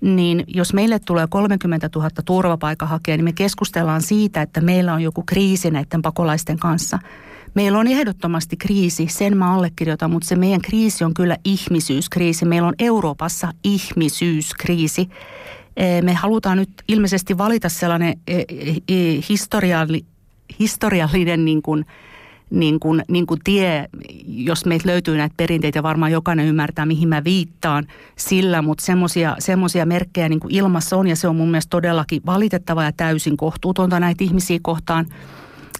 [0.00, 5.22] Niin jos meille tulee 30 000 turvapaikanhakijaa, niin me keskustellaan siitä, että meillä on joku
[5.26, 6.98] kriisi näiden pakolaisten kanssa.
[7.54, 12.44] Meillä on ehdottomasti kriisi, sen mä allekirjoitan, mutta se meidän kriisi on kyllä ihmisyyskriisi.
[12.44, 15.08] Meillä on Euroopassa ihmisyyskriisi.
[16.02, 18.20] Me halutaan nyt ilmeisesti valita sellainen
[20.58, 21.86] historiallinen niin kuin,
[22.50, 23.88] niin kuin, niin kuin tie,
[24.26, 27.86] jos meiltä löytyy näitä perinteitä, varmaan jokainen ymmärtää, mihin mä viittaan
[28.16, 28.84] sillä, mutta
[29.38, 33.36] semmoisia merkkejä niin kuin ilmassa on ja se on mun mielestä todellakin valitettava ja täysin
[33.36, 35.06] kohtuutonta näitä ihmisiä kohtaan–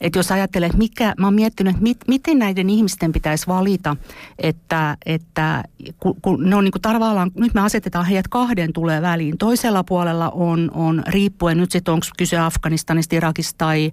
[0.01, 3.97] että jos ajattelee, että mikä, mä oon miettinyt, että mit, miten näiden ihmisten pitäisi valita,
[4.39, 5.65] että, että
[5.99, 9.39] kun, kun ne on niin kuin tavallaan, nyt me asetetaan heidät kahden tulee väliin.
[9.39, 13.93] Toisella puolella on, on riippuen nyt sitten onko kyse Afganistanista, Irakista tai,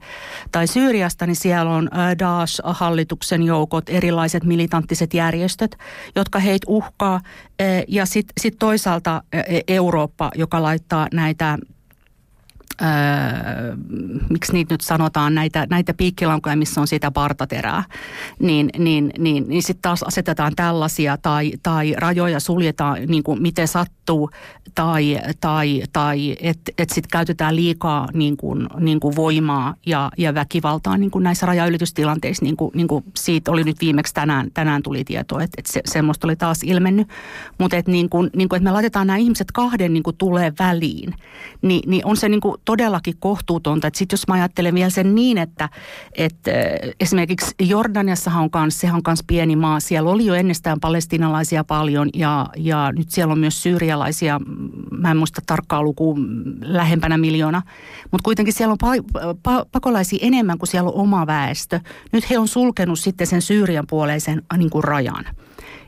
[0.51, 1.89] tai Syyriasta, niin siellä on
[2.19, 5.77] Daesh-hallituksen joukot, erilaiset militanttiset järjestöt,
[6.15, 7.21] jotka heitä uhkaa.
[7.87, 9.23] Ja sitten sit toisaalta
[9.67, 11.57] Eurooppa, joka laittaa näitä
[12.81, 13.75] öö,
[14.29, 17.83] miksi niitä nyt sanotaan, näitä, näitä piikkilankoja, missä on sitä partaterää,
[18.39, 23.67] niin, niin, niin, niin sitten taas asetetaan tällaisia tai, tai rajoja suljetaan niin kuin miten
[23.67, 24.29] sattuu
[24.75, 30.33] tai, tai, tai että et sitten käytetään liikaa niin kuin, niin kuin voimaa ja, ja
[30.33, 34.83] väkivaltaa niin kuin näissä rajaylitystilanteissa, niin kuin, niin kuin siitä oli nyt viimeksi tänään, tänään
[34.83, 37.07] tuli tieto, että, että se, semmoista oli taas ilmennyt,
[37.57, 40.53] mutta että niin kuin, niin kuin, että me laitetaan nämä ihmiset kahden niin kuin tulee
[40.59, 41.13] väliin,
[41.61, 43.89] niin, niin on se niin kuin todellakin kohtuutonta.
[43.93, 45.69] Sitten jos mä ajattelen vielä sen niin, että,
[46.17, 46.51] että
[46.99, 49.80] esimerkiksi Jordaniassahan on kans, sehän on myös pieni maa.
[49.80, 54.41] Siellä oli jo ennestään palestinalaisia paljon ja, ja nyt siellä on myös syyrialaisia,
[54.91, 56.15] mä en muista tarkkaa lukua,
[56.62, 57.62] lähempänä miljoona.
[58.12, 61.80] Mutta kuitenkin siellä on pa- pa- pakolaisia enemmän kuin siellä on oma väestö.
[62.12, 65.25] Nyt he on sulkenut sitten sen Syyrian puoleisen niin kuin rajan.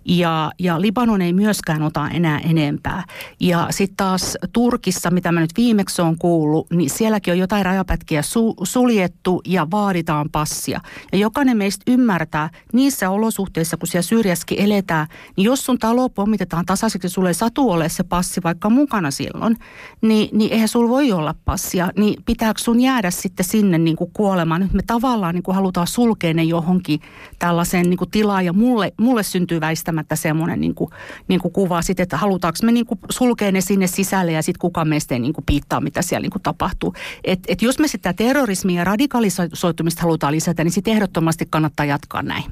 [0.05, 3.03] Ja, ja Libanon ei myöskään ota enää enempää.
[3.39, 8.21] Ja sitten taas Turkissa, mitä mä nyt viimeksi on kuullut, niin sielläkin on jotain rajapätkiä
[8.21, 10.81] su, suljettu ja vaaditaan passia.
[11.11, 15.07] Ja jokainen meistä ymmärtää niissä olosuhteissa, kun siellä Syyriaskin eletään,
[15.37, 19.57] niin jos sun talo pommitetaan tasaiseksi, sulle ei satu ole se passi vaikka mukana silloin,
[20.01, 21.91] niin, niin eihän sulla voi olla passia.
[21.97, 24.61] Niin pitääkö sun jäädä sitten sinne niin kuin kuolemaan?
[24.61, 26.99] Nyt me tavallaan niin kuin halutaan sulkea ne johonkin
[27.39, 30.89] tällaiseen niin kuin tilaan ja mulle, mulle syntyy väistämättä semmoinen niin kuin,
[31.27, 34.59] niin kuin kuva sitten, että halutaanko me niin kuin sulkea ne sinne sisälle ja sitten
[34.59, 36.93] kuka meistä ei niin kuin piittaa, mitä siellä niin kuin tapahtuu.
[37.23, 42.21] Et, et jos me sitä terrorismia ja radikalisoitumista halutaan lisätä, niin sitten ehdottomasti kannattaa jatkaa
[42.21, 42.43] näin.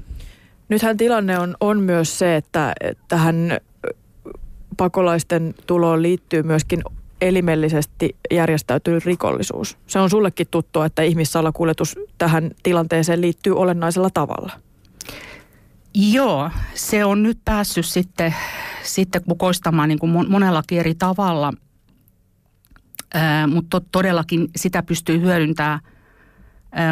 [0.69, 2.73] Nythän tilanne on, on myös se, että
[3.07, 3.57] tähän
[4.77, 6.81] pakolaisten tuloon liittyy myöskin
[7.21, 9.77] elimellisesti järjestäytynyt rikollisuus.
[9.87, 14.66] Se on sullekin tuttua, että ihmissalakuljetus tähän tilanteeseen liittyy olennaisella tavalla.
[15.95, 18.35] Joo, se on nyt päässyt sitten,
[18.83, 21.53] sitten kukoistamaan niin kuin monellakin eri tavalla,
[23.47, 25.79] mutta todellakin sitä pystyy hyödyntämään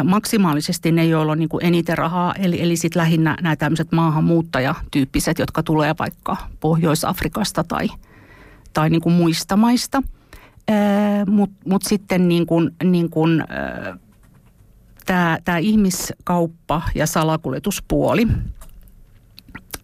[0.04, 5.38] maksimaalisesti ne, joilla on niin kuin eniten rahaa, eli, eli sitten lähinnä nämä tämmöiset maahanmuuttajatyyppiset,
[5.38, 7.88] jotka tulee vaikka Pohjois-Afrikasta tai,
[8.72, 10.02] tai niin kuin muista maista–
[11.26, 13.44] mutta mut sitten niin kuin, niin kuin,
[15.44, 18.28] tämä ihmiskauppa ja salakuljetuspuoli,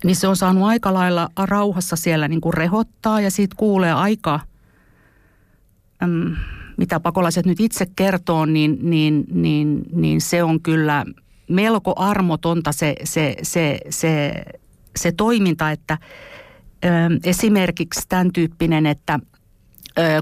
[0.05, 4.41] niin se on saanut aika lailla rauhassa siellä niin kuin rehottaa ja siitä kuulee aika,
[6.03, 6.37] äm,
[6.77, 11.05] mitä pakolaiset nyt itse kertoo, niin, niin, niin, niin se on kyllä
[11.49, 14.45] melko armotonta se, se, se, se,
[14.97, 15.99] se toiminta, että
[16.85, 19.19] äm, esimerkiksi tämän tyyppinen, että–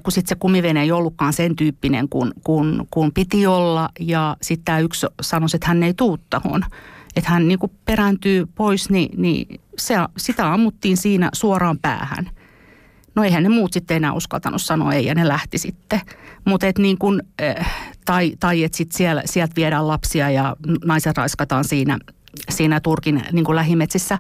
[0.03, 3.89] kun sitten se kumivene ei ollutkaan sen tyyppinen kuin, kuin, kuin piti olla.
[4.01, 6.65] Ja sitten tämä yksi sanoi, että hän ei tuu tahon.
[7.17, 12.31] Että hän niinku perääntyy pois, niin, niin se, sitä ammuttiin siinä suoraan päähän.
[13.15, 16.01] No eihän ne muut sitten enää uskaltanut sanoa ei ja ne lähti sitten.
[16.45, 17.23] Mutta et niin kun,
[18.05, 21.99] tai, tai että sitten siellä, sieltä viedään lapsia ja naiset raiskataan siinä,
[22.51, 24.19] siinä Turkin niin kuin lähimetsissä.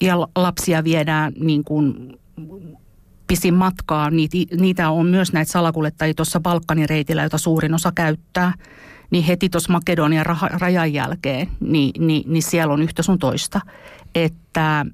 [0.00, 2.18] Ja lapsia viedään niin kuin
[3.26, 4.10] pisin matkaa.
[4.10, 8.52] Niitä, niitä on myös näitä salakuljettajia tuossa Balkanin reitillä, jota suurin osa käyttää.
[9.10, 13.60] Niin heti tuossa Makedonian rajan jälkeen, niin, niin, niin siellä on yhtä sun toista.
[14.14, 14.86] Että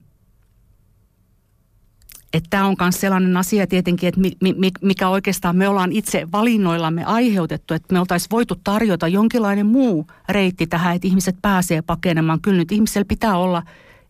[2.51, 4.21] tämä on myös sellainen asia tietenkin, että
[4.83, 10.67] mikä oikeastaan me ollaan itse valinnoillamme aiheutettu, että me oltaisiin voitu tarjota jonkinlainen muu reitti
[10.67, 12.41] tähän, että ihmiset pääsee pakenemaan.
[12.41, 13.63] Kyllä nyt ihmisellä pitää olla,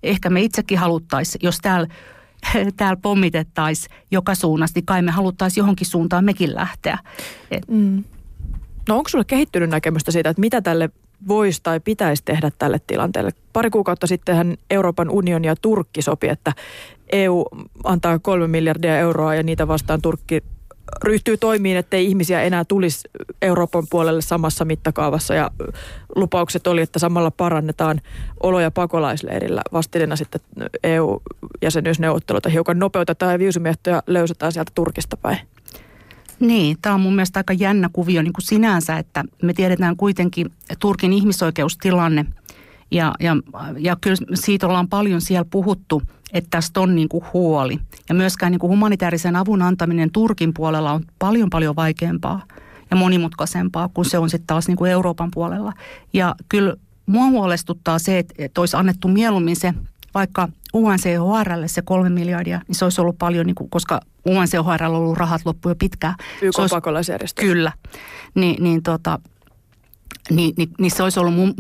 [0.03, 1.88] ehkä me itsekin haluttaisiin, jos täällä
[2.77, 6.99] täällä pommitettaisiin joka suunnasti, kai me haluttaisiin johonkin suuntaan mekin lähteä.
[7.51, 7.69] Et.
[7.69, 8.05] Mm.
[8.88, 10.90] No onko sulle kehittynyt näkemystä siitä, että mitä tälle
[11.29, 13.31] voisi tai pitäisi tehdä tälle tilanteelle?
[13.53, 16.53] Pari kuukautta sittenhän Euroopan unioni ja Turkki sopi, että
[17.12, 17.44] EU
[17.85, 20.42] antaa kolme miljardia euroa ja niitä vastaan Turkki
[21.05, 23.09] ryhtyy toimiin, ettei ihmisiä enää tulisi
[23.42, 25.51] Euroopan puolelle samassa mittakaavassa ja
[26.16, 28.01] lupaukset oli, että samalla parannetaan
[28.42, 29.62] oloja pakolaisleirillä.
[29.73, 30.40] Vastilina sitten
[30.85, 35.38] EU-jäsenyysneuvotteluita hiukan nopeutetaan ja viisumiehttoja löysetään sieltä Turkista päin.
[36.46, 40.52] Niin, tämä on mun mielestä aika jännä kuvio niin kuin sinänsä, että me tiedetään kuitenkin
[40.78, 42.26] Turkin ihmisoikeustilanne
[42.90, 43.37] ja, ja,
[43.78, 46.02] ja kyllä siitä ollaan paljon siellä puhuttu–
[46.35, 47.78] että tästä on niin kuin huoli.
[48.09, 52.42] Ja myöskään niin kuin humanitaarisen avun antaminen Turkin puolella on paljon paljon vaikeampaa
[52.90, 55.72] ja monimutkaisempaa kuin se on sitten taas niin kuin Euroopan puolella.
[56.12, 56.74] Ja kyllä
[57.07, 59.74] mua huolestuttaa se, että olisi annettu mieluummin se
[60.14, 64.94] vaikka UNCHRlle se kolme miljardia, niin se olisi ollut paljon, niin kuin, koska UNCHR on
[64.94, 66.14] ollut rahat loppu jo pitkään.
[66.42, 67.42] YK pakolaisjärjestö.
[67.42, 67.72] Kyllä.
[68.34, 69.18] Ni, niin tota,
[70.30, 71.54] niin, niin, niin se olisi ollut mun,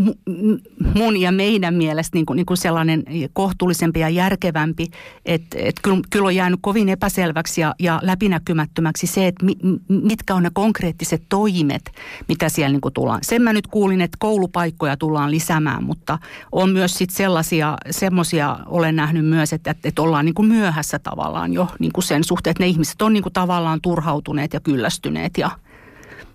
[0.94, 4.86] mun ja meidän mielestä niin kuin, niin kuin sellainen kohtuullisempi ja järkevämpi,
[5.26, 9.56] että et kyllä, kyllä on jäänyt kovin epäselväksi ja, ja läpinäkymättömäksi se, että mi,
[9.88, 11.92] mitkä on ne konkreettiset toimet,
[12.28, 13.20] mitä siellä niin kuin tullaan.
[13.22, 16.18] Sen mä nyt kuulin, että koulupaikkoja tullaan lisäämään, mutta
[16.52, 21.52] on myös sit sellaisia, semmoisia olen nähnyt myös, että, että ollaan niin kuin myöhässä tavallaan
[21.52, 25.38] jo niin kuin sen suhteen, että ne ihmiset on niin kuin tavallaan turhautuneet ja kyllästyneet
[25.38, 25.50] ja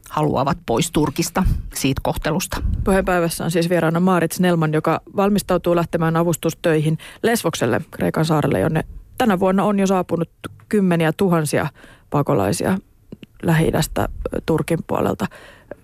[0.09, 1.43] haluavat pois Turkista
[1.75, 2.61] siitä kohtelusta.
[2.83, 8.83] Puheenpäivässä on siis vieraana Maarit Nelman, joka valmistautuu lähtemään avustustöihin Lesvokselle, Kreikan saarelle, jonne
[9.17, 10.29] tänä vuonna on jo saapunut
[10.69, 11.67] kymmeniä tuhansia
[12.09, 12.77] pakolaisia
[13.43, 13.71] lähi
[14.45, 15.25] Turkin puolelta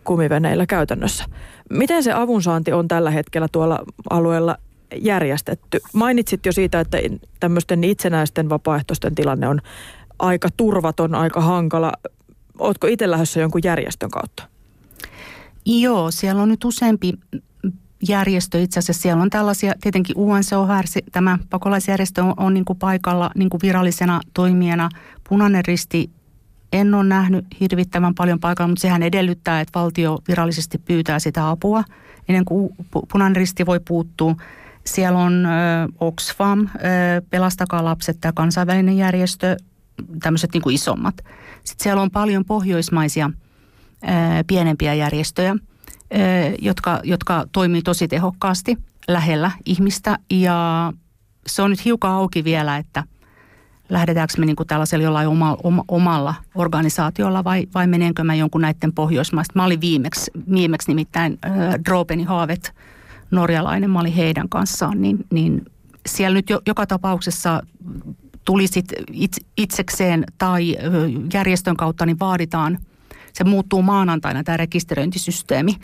[0.04, 1.26] kumiveneillä käytännössä.
[1.70, 4.58] Miten se avunsaanti on tällä hetkellä tuolla alueella
[4.96, 5.80] järjestetty?
[5.94, 6.98] Mainitsit jo siitä, että
[7.40, 9.62] tämmöisten itsenäisten vapaaehtoisten tilanne on
[10.20, 11.92] aika turvaton, aika hankala.
[12.60, 14.44] Oletko itse lähdössä jonkun järjestön kautta?
[15.66, 17.14] Joo, siellä on nyt useampi
[18.10, 19.02] järjestö itse asiassa.
[19.02, 24.22] Siellä on tällaisia, tietenkin UNCOHR, tämä pakolaisjärjestö on, on niin kuin paikalla niin kuin virallisena
[24.34, 24.90] toimijana.
[25.30, 26.10] Punainen risti
[26.74, 31.84] en ole nähnyt hirvittävän paljon paikalla, mutta sehän edellyttää, että valtio virallisesti pyytää sitä apua
[32.28, 32.70] ennen kuin
[33.12, 34.36] punainen risti voi puuttua.
[34.84, 35.48] Siellä on
[36.00, 36.70] Oxfam,
[37.30, 39.58] Pelastakaa lapset, tämä kansainvälinen järjestö,
[40.24, 41.16] tämmöiset niin isommat.
[41.66, 43.32] Sitten siellä on paljon pohjoismaisia
[44.48, 45.56] pienempiä järjestöjä,
[46.62, 50.20] jotka, jotka toimii tosi tehokkaasti lähellä ihmistä.
[50.30, 50.94] Ja
[51.48, 53.04] se on nyt hiukan auki vielä, että
[53.90, 58.62] lähdetäänkö me niin kuin tällaisella jollain oma, oma, omalla organisaatiolla vai, vai menenkö mä jonkun
[58.62, 59.54] näiden pohjoismaista.
[59.56, 62.74] Mä olin viimeksi, viimeksi nimittäin äh, Haavet,
[63.32, 65.66] norjalainen, mä olin heidän kanssaan, niin, niin
[66.06, 67.64] siellä nyt jo, joka tapauksessa
[68.46, 68.86] tuli sit
[69.58, 70.78] itsekseen tai
[71.34, 72.80] järjestön kautta, niin vaaditaan,
[73.34, 75.76] se muuttuu maanantaina tämä rekisteröintisysteemi.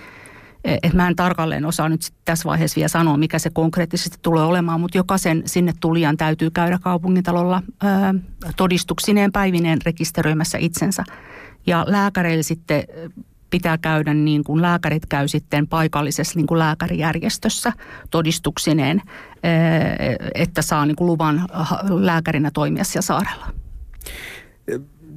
[0.64, 4.44] E, et mä en tarkalleen osaa nyt tässä vaiheessa vielä sanoa, mikä se konkreettisesti tulee
[4.44, 8.16] olemaan, mutta jokaisen sinne tulijan täytyy käydä kaupungintalolla ää,
[8.58, 11.04] todistuksineen päivineen rekisteröimässä itsensä.
[11.68, 12.84] Ja lääkäreille sitten
[13.52, 17.74] pitää käydä niin kuin lääkärit käy sitten paikallisessa niin kuin lääkärijärjestössä
[18.12, 19.02] todistuksineen,
[19.44, 21.48] eh, että saa niin kuin luvan
[21.90, 23.48] lääkärinä toimia siellä saarella.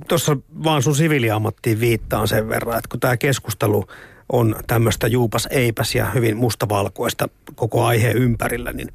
[0.08, 3.84] Tuossa vaan sun siviiliammattiin viittaan sen verran, että kun tämä keskustelu
[4.28, 8.88] on tämmöistä juupas eipäs ja hyvin mustavalkoista koko aiheen ympärillä, niin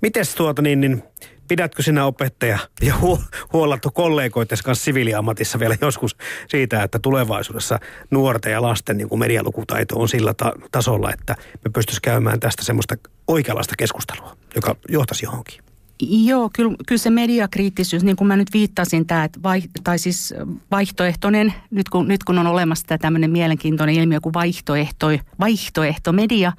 [0.00, 1.02] miten tuota niin, niin
[1.48, 6.16] pidätkö sinä opettaja ja hu- huolattu kollegoiden kanssa siviiliammatissa vielä joskus
[6.48, 7.78] siitä, että tulevaisuudessa
[8.10, 12.64] nuorten ja lasten niin kuin medialukutaito on sillä ta- tasolla, että me pystyisi käymään tästä
[12.64, 12.94] semmoista
[13.28, 15.64] oikeanlaista keskustelua, joka johtaisi johonkin?
[16.00, 20.34] Joo, kyllä, kyllä se mediakriittisyys, niin kuin mä nyt viittasin, tämä, että vai, tai siis
[20.70, 25.06] vaihtoehtoinen, nyt kun, nyt kun on olemassa tämä tämmöinen mielenkiintoinen ilmiö kuin vaihtoehto,
[25.40, 26.52] vaihtoehtomedia,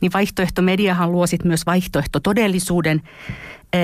[0.00, 3.02] niin vaihtoehtomediahan luo sitten myös vaihtoehtotodellisuuden,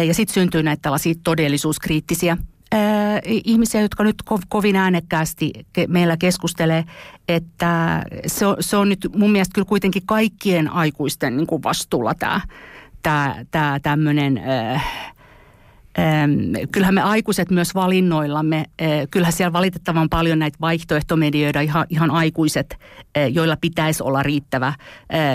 [0.07, 2.37] ja sitten syntyy näitä tällaisia todellisuuskriittisiä
[3.25, 5.53] ihmisiä, jotka nyt ko- kovin äänekkäästi
[5.89, 6.85] meillä keskustelee,
[7.29, 12.15] että se on, se on nyt mun mielestä kyllä kuitenkin kaikkien aikuisten niin kuin vastuulla
[12.15, 12.41] tämä
[13.03, 14.39] tää, tää tämmöinen...
[14.39, 15.14] Äh,
[16.73, 18.65] Kyllähän me aikuiset myös valinnoillamme,
[19.11, 22.79] kyllähän siellä valitettavan paljon näitä vaihtoehtomedioita, ihan, ihan aikuiset,
[23.33, 24.73] joilla pitäisi olla riittävä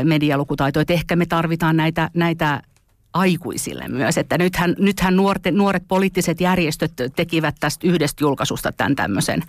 [0.04, 0.80] medialukutaito.
[0.80, 2.62] Että ehkä me tarvitaan näitä, näitä
[3.13, 4.17] aikuisille myös.
[4.17, 9.43] Että nythän, nythän nuorten, nuoret poliittiset järjestöt tekivät tästä yhdestä julkaisusta tämän tämmöisen,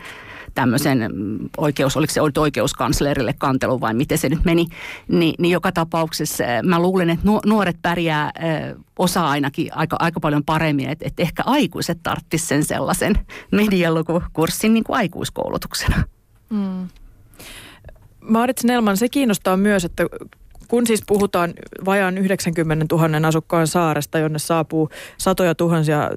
[0.54, 4.66] tämmöisen mm, oikeus, oliko se oikeuskanslerille kantelu vai miten se nyt meni,
[5.08, 10.20] Ni, niin joka tapauksessa eh, mä luulen, että nuoret pärjää eh, osa ainakin aika, aika
[10.20, 13.14] paljon paremmin, että, että ehkä aikuiset tarttis sen sellaisen
[13.52, 16.04] medialukukurssin niin kuin aikuiskoulutuksena.
[16.50, 16.88] Mm.
[18.20, 20.06] Maarit Snellman, se kiinnostaa myös, että
[20.70, 21.54] kun siis puhutaan
[21.84, 26.10] vajaan 90 000 asukkaan saaresta, jonne saapuu satoja tuhansia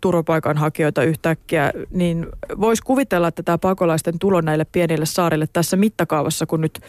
[0.00, 2.26] turvapaikanhakijoita yhtäkkiä, niin
[2.60, 6.80] voisi kuvitella, että tämä pakolaisten tulo näille pienille saarille tässä mittakaavassa, kun nyt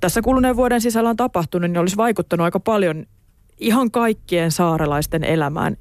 [0.00, 3.06] tässä kuluneen vuoden sisällä on tapahtunut, niin olisi vaikuttanut aika paljon
[3.58, 5.76] ihan kaikkien saarelaisten elämään.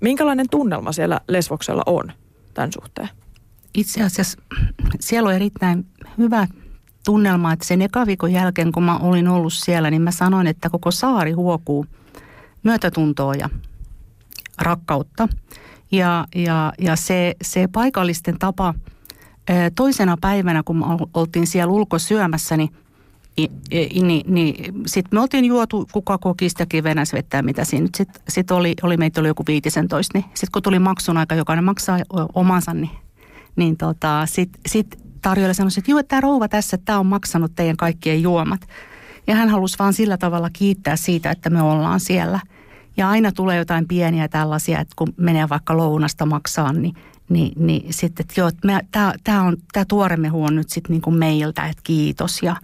[0.00, 2.12] Minkälainen tunnelma siellä Lesvoksella on
[2.54, 3.08] tämän suhteen?
[3.74, 4.42] Itse asiassa
[5.00, 5.86] siellä on erittäin
[6.18, 6.46] hyvä
[7.04, 10.70] tunnelma, että sen eka viikon jälkeen, kun mä olin ollut siellä, niin mä sanoin, että
[10.70, 11.86] koko saari huokuu
[12.62, 13.48] myötätuntoa ja
[14.58, 15.28] rakkautta.
[15.92, 18.74] Ja, ja, ja se, se paikallisten tapa
[19.74, 20.84] toisena päivänä, kun me
[21.14, 22.70] oltiin siellä ulkosyömässä, niin
[23.36, 28.50] niin, niin, niin sitten me oltiin juotu kuka kokistakin venäsvettä, mitä siinä nyt sitten sit
[28.50, 31.98] oli, oli, meitä oli joku 15, niin sitten kun tuli maksun aika, jokainen maksaa
[32.34, 32.90] omansa, niin,
[33.56, 37.76] niin tota, sitten sit tarjolla sanoi, että joo, tämä rouva tässä, tämä on maksanut teidän
[37.76, 38.60] kaikkien juomat.
[39.26, 42.40] Ja hän halusi vaan sillä tavalla kiittää siitä, että me ollaan siellä.
[42.96, 46.94] Ja aina tulee jotain pieniä tällaisia, että kun menee vaikka lounasta maksaa, niin,
[47.28, 48.50] niin, niin sitten, että joo,
[49.24, 52.42] tämä, on, tämä tuoremehu on nyt sitten niin kuin meiltä, että kiitos.
[52.42, 52.56] Ja,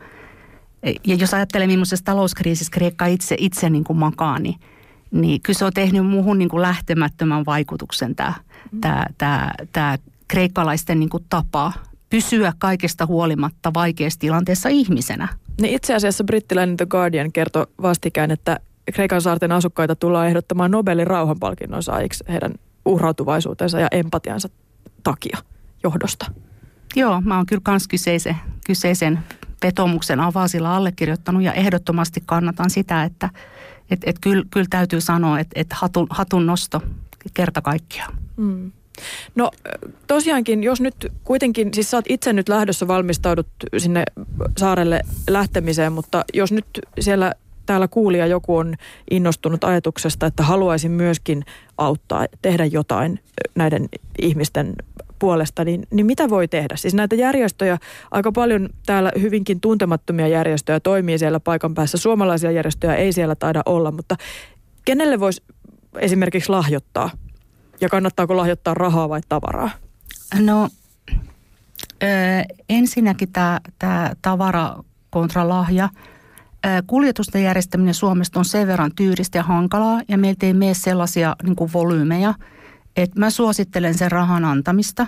[1.07, 4.55] ja jos ajattelee, millaisessa talouskriisissä Kreikka itse, itse niin kuin makaa, niin,
[5.11, 8.35] niin kyllä se on tehnyt muuhun niin kuin lähtemättömän vaikutuksen tämä,
[8.81, 9.99] tämä, tämä, tämä
[10.29, 11.73] kreikkalaisten niin kuin tapa
[12.11, 15.29] pysyä kaikesta huolimatta vaikeassa tilanteessa ihmisenä.
[15.61, 18.61] Niin itse asiassa brittiläinen The Guardian kertoi vastikään, että
[18.95, 24.49] Kreikan saarten asukkaita tullaan ehdottamaan Nobelin rauhanpalkinnon saajiksi heidän uhrautuvaisuutensa ja empatiansa
[25.03, 25.39] takia
[25.83, 26.33] johdosta.
[26.97, 28.37] Joo, mä oon kyllä kans kyseisen,
[28.67, 29.19] kyseisen
[29.63, 33.31] vetomuksen avaasilla allekirjoittanut ja ehdottomasti kannatan sitä, että
[33.91, 36.83] et, et kyllä, kyllä täytyy sanoa, että et hatun, hatun nosto
[37.35, 38.15] kerta kaikkiaan.
[38.37, 38.73] Mm.
[39.35, 39.51] No
[40.07, 43.47] tosiaankin, jos nyt kuitenkin, siis sä oot itse nyt lähdössä valmistaudut
[43.79, 44.05] sinne
[44.59, 46.67] saarelle lähtemiseen, mutta jos nyt
[47.01, 47.33] siellä
[47.67, 48.75] täällä kuulija joku on
[49.11, 51.45] innostunut ajatuksesta, että haluaisin myöskin
[51.79, 53.21] auttaa, tehdä jotain
[53.55, 53.89] näiden
[54.23, 54.75] ihmisten
[55.19, 56.77] puolesta, niin, niin mitä voi tehdä?
[56.77, 57.79] Siis näitä järjestöjä,
[58.11, 61.99] aika paljon täällä hyvinkin tuntemattomia järjestöjä toimii siellä paikan päässä.
[61.99, 64.17] Suomalaisia järjestöjä ei siellä taida olla, mutta
[64.85, 65.43] kenelle voisi
[65.99, 67.11] esimerkiksi lahjoittaa?
[67.81, 69.71] Ja kannattaako lahjoittaa rahaa vai tavaraa?
[70.41, 70.69] No
[72.03, 72.07] ö,
[72.69, 73.33] ensinnäkin
[73.79, 74.77] tämä tavara
[75.11, 75.89] kontra lahja.
[76.87, 81.57] Kuljetusten järjestäminen Suomesta on sen verran tyyristä ja hankalaa ja meiltä ei mene sellaisia niin
[81.57, 82.35] kuin volyymeja,
[82.97, 85.07] että mä suosittelen sen rahan antamista.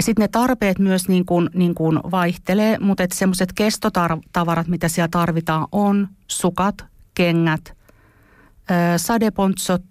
[0.00, 5.66] Sitten ne tarpeet myös niin kuin, niin kuin vaihtelee, mutta semmoiset kestotavarat, mitä siellä tarvitaan,
[5.72, 6.74] on sukat,
[7.14, 7.76] kengät,
[8.96, 9.84] sadepontsot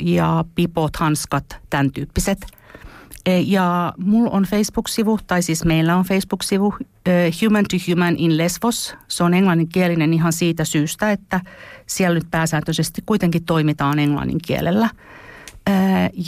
[0.00, 2.38] ja pipot, hanskat, tämän tyyppiset–
[3.26, 6.74] E, ja mulla on Facebook-sivu, tai siis meillä on Facebook-sivu
[7.42, 8.94] Human to Human in Lesvos.
[9.08, 11.40] Se on englanninkielinen ihan siitä syystä, että
[11.86, 14.88] siellä nyt pääsääntöisesti kuitenkin toimitaan englannin kielellä.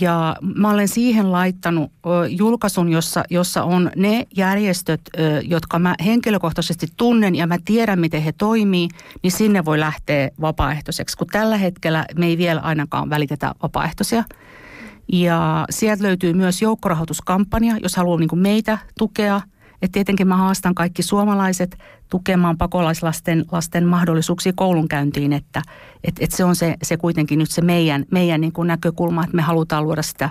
[0.00, 1.92] Ja mä olen siihen laittanut
[2.28, 5.00] julkaisun, jossa, jossa on ne järjestöt,
[5.42, 8.88] jotka mä henkilökohtaisesti tunnen ja mä tiedän, miten he toimii,
[9.22, 14.24] niin sinne voi lähteä vapaaehtoiseksi, kun tällä hetkellä me ei vielä ainakaan välitetä vapaaehtoisia–
[15.12, 19.40] ja sieltä löytyy myös joukkorahoituskampanja, jos haluaa niin meitä tukea.
[19.82, 21.78] Et tietenkin mä haastan kaikki suomalaiset
[22.10, 25.62] tukemaan pakolaislasten lasten mahdollisuuksia koulunkäyntiin, että
[26.04, 29.36] et, et se on se, se kuitenkin nyt se meidän, meidän niin kuin näkökulma, että
[29.36, 30.30] me halutaan luoda sitä,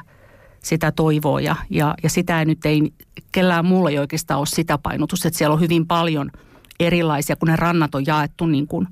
[0.64, 2.93] sitä toivoa ja, ja, ja sitä nyt ei,
[3.32, 6.32] kellään muulla ei oikeastaan ole sitä painotusta, että siellä on hyvin paljon
[6.80, 8.88] erilaisia, kun ne rannat on jaettu niin kuin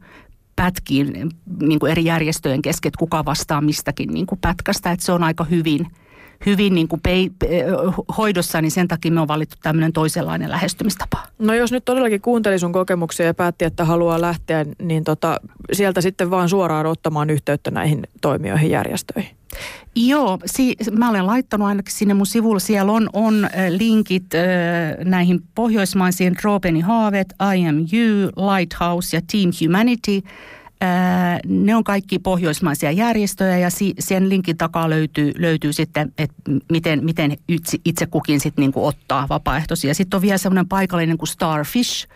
[0.56, 1.32] pätkiin
[1.62, 5.24] niin kuin eri järjestöjen kesken, että kuka vastaa mistäkin niin kuin pätkästä, että se on
[5.24, 5.88] aika hyvin,
[6.46, 7.32] hyvin niin kuin pei,
[8.18, 11.18] hoidossa, niin sen takia me on valittu tämmöinen toisenlainen lähestymistapa.
[11.40, 15.40] No jos nyt todellakin kuunteli sun kokemuksia ja päätti, että haluaa lähteä, niin tota,
[15.72, 19.36] sieltä sitten vaan suoraan ottamaan yhteyttä näihin toimijoihin järjestöihin.
[19.96, 22.60] Joo, si- mä olen laittanut ainakin sinne mun sivulla.
[22.60, 24.42] Siellä on, on linkit äh,
[25.06, 30.22] näihin pohjoismaisiin Dropeni Haavet, IMU, Lighthouse ja Team Humanity.
[31.48, 33.70] Ne on kaikki pohjoismaisia järjestöjä ja
[34.00, 36.36] sen linkin takaa löytyy, löytyy sitten, että
[36.72, 39.94] miten, miten itse, itse kukin sitten niinku ottaa vapaaehtoisia.
[39.94, 42.08] Sitten on vielä semmoinen paikallinen kuin Starfish,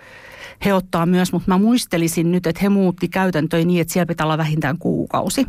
[0.66, 4.26] he ottaa myös, mutta mä muistelisin nyt, että he muutti käytäntöjä niin, että siellä pitää
[4.26, 5.46] olla vähintään kuukausi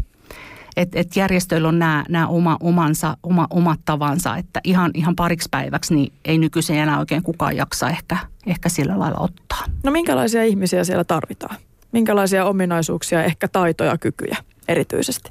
[0.79, 5.49] että et järjestöillä on nämä, nämä oma, omansa, oma, omat tavansa, että ihan, ihan pariksi
[5.51, 8.17] päiväksi niin ei nykyisin enää oikein kukaan jaksa ehkä,
[8.47, 9.65] ehkä sillä lailla ottaa.
[9.85, 11.57] No minkälaisia ihmisiä siellä tarvitaan?
[11.93, 14.37] Minkälaisia ominaisuuksia, ehkä taitoja, kykyjä
[14.69, 15.31] erityisesti?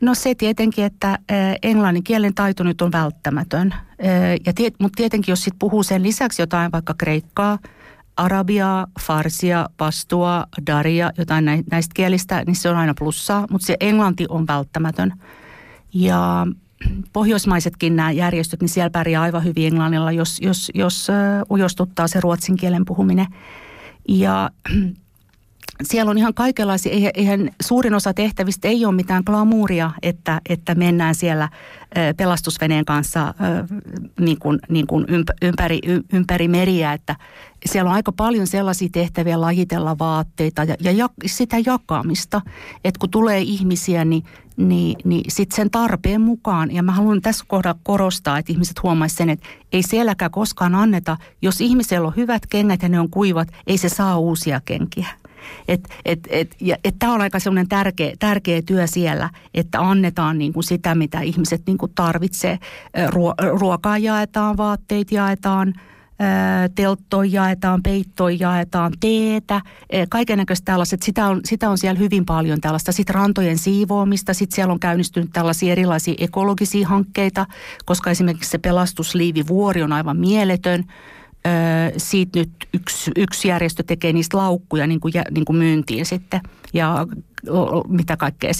[0.00, 1.18] No se tietenkin, että
[1.62, 3.74] englannin kielen taito nyt on välttämätön.
[4.46, 7.58] Ja tiet, mutta tietenkin, jos sitten puhuu sen lisäksi jotain vaikka kreikkaa–
[8.16, 14.26] arabiaa, farsia, pastua, daria, jotain näistä kielistä, niin se on aina plussaa, mutta se englanti
[14.28, 15.12] on välttämätön.
[15.94, 16.46] Ja
[17.12, 21.08] pohjoismaisetkin nämä järjestöt, niin siellä pärjää aivan hyvin englannilla, jos, jos, jos
[21.50, 23.26] ujostuttaa se ruotsin kielen puhuminen.
[24.08, 24.50] Ja
[25.82, 31.14] siellä on ihan kaikenlaisia, eihän, suurin osa tehtävistä ei ole mitään glamouria, että, että mennään
[31.14, 31.48] siellä
[32.16, 33.34] pelastusveneen kanssa
[34.20, 35.06] niin kuin, niin kuin
[35.42, 35.80] ympäri,
[36.12, 37.16] ympäri meriä, että
[37.66, 42.40] siellä on aika paljon sellaisia tehtäviä lajitella vaatteita ja, ja sitä jakamista,
[42.84, 44.22] että kun tulee ihmisiä, niin,
[44.56, 49.18] niin, niin sitten sen tarpeen mukaan, ja mä haluan tässä kohdassa korostaa, että ihmiset huomaisivat
[49.18, 53.48] sen, että ei sielläkään koskaan anneta, jos ihmisellä on hyvät kengät ja ne on kuivat,
[53.66, 55.06] ei se saa uusia kenkiä.
[55.68, 60.38] Et, et, et, ja, et Tämä on aika sellainen tärkeä, tärkeä työ siellä, että annetaan
[60.38, 62.58] niin kuin sitä, mitä ihmiset niin kuin tarvitsee.
[63.08, 65.74] Ruo, ruokaa jaetaan, vaatteet jaetaan,
[66.74, 69.60] telttoja jaetaan, peittoja jaetaan, teetä,
[70.08, 71.02] kaikenlaista tällaiset.
[71.02, 72.92] Sitä on, sitä on siellä hyvin paljon tällaista.
[72.92, 77.46] Sitten rantojen siivoamista, sitten siellä on käynnistynyt tällaisia erilaisia ekologisia hankkeita,
[77.84, 80.84] koska esimerkiksi se pelastusliivivuori on aivan mieletön
[81.96, 86.40] siitä nyt yksi, yksi järjestö tekee niistä laukkuja niin kuin, niin kuin myyntiin sitten
[86.72, 87.06] ja
[87.88, 88.50] mitä kaikkea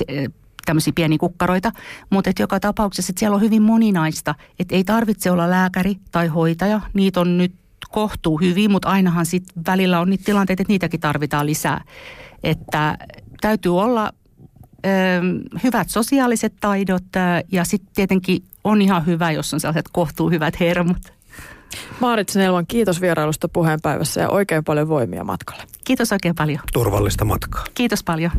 [0.67, 1.73] tämmöisiä pieniä kukkaroita,
[2.11, 6.81] mutta joka tapauksessa että siellä on hyvin moninaista, että ei tarvitse olla lääkäri tai hoitaja,
[6.95, 7.55] niitä on nyt
[7.91, 11.85] kohtuu hyvin, mutta ainahan sitten välillä on niitä tilanteita, että niitäkin tarvitaan lisää.
[12.45, 12.99] Että
[13.41, 14.13] täytyy olla
[14.87, 14.89] ö,
[15.65, 17.05] hyvät sosiaaliset taidot
[17.53, 21.17] ja sitten tietenkin on ihan hyvä, jos on sellaiset kohtuu hyvät hermot.
[22.01, 25.63] Maarit Snellman, kiitos vierailusta puheenpäivässä ja oikein paljon voimia matkalle.
[25.85, 26.61] Kiitos oikein paljon.
[26.73, 27.65] Turvallista matkaa.
[27.75, 28.31] Kiitos paljon.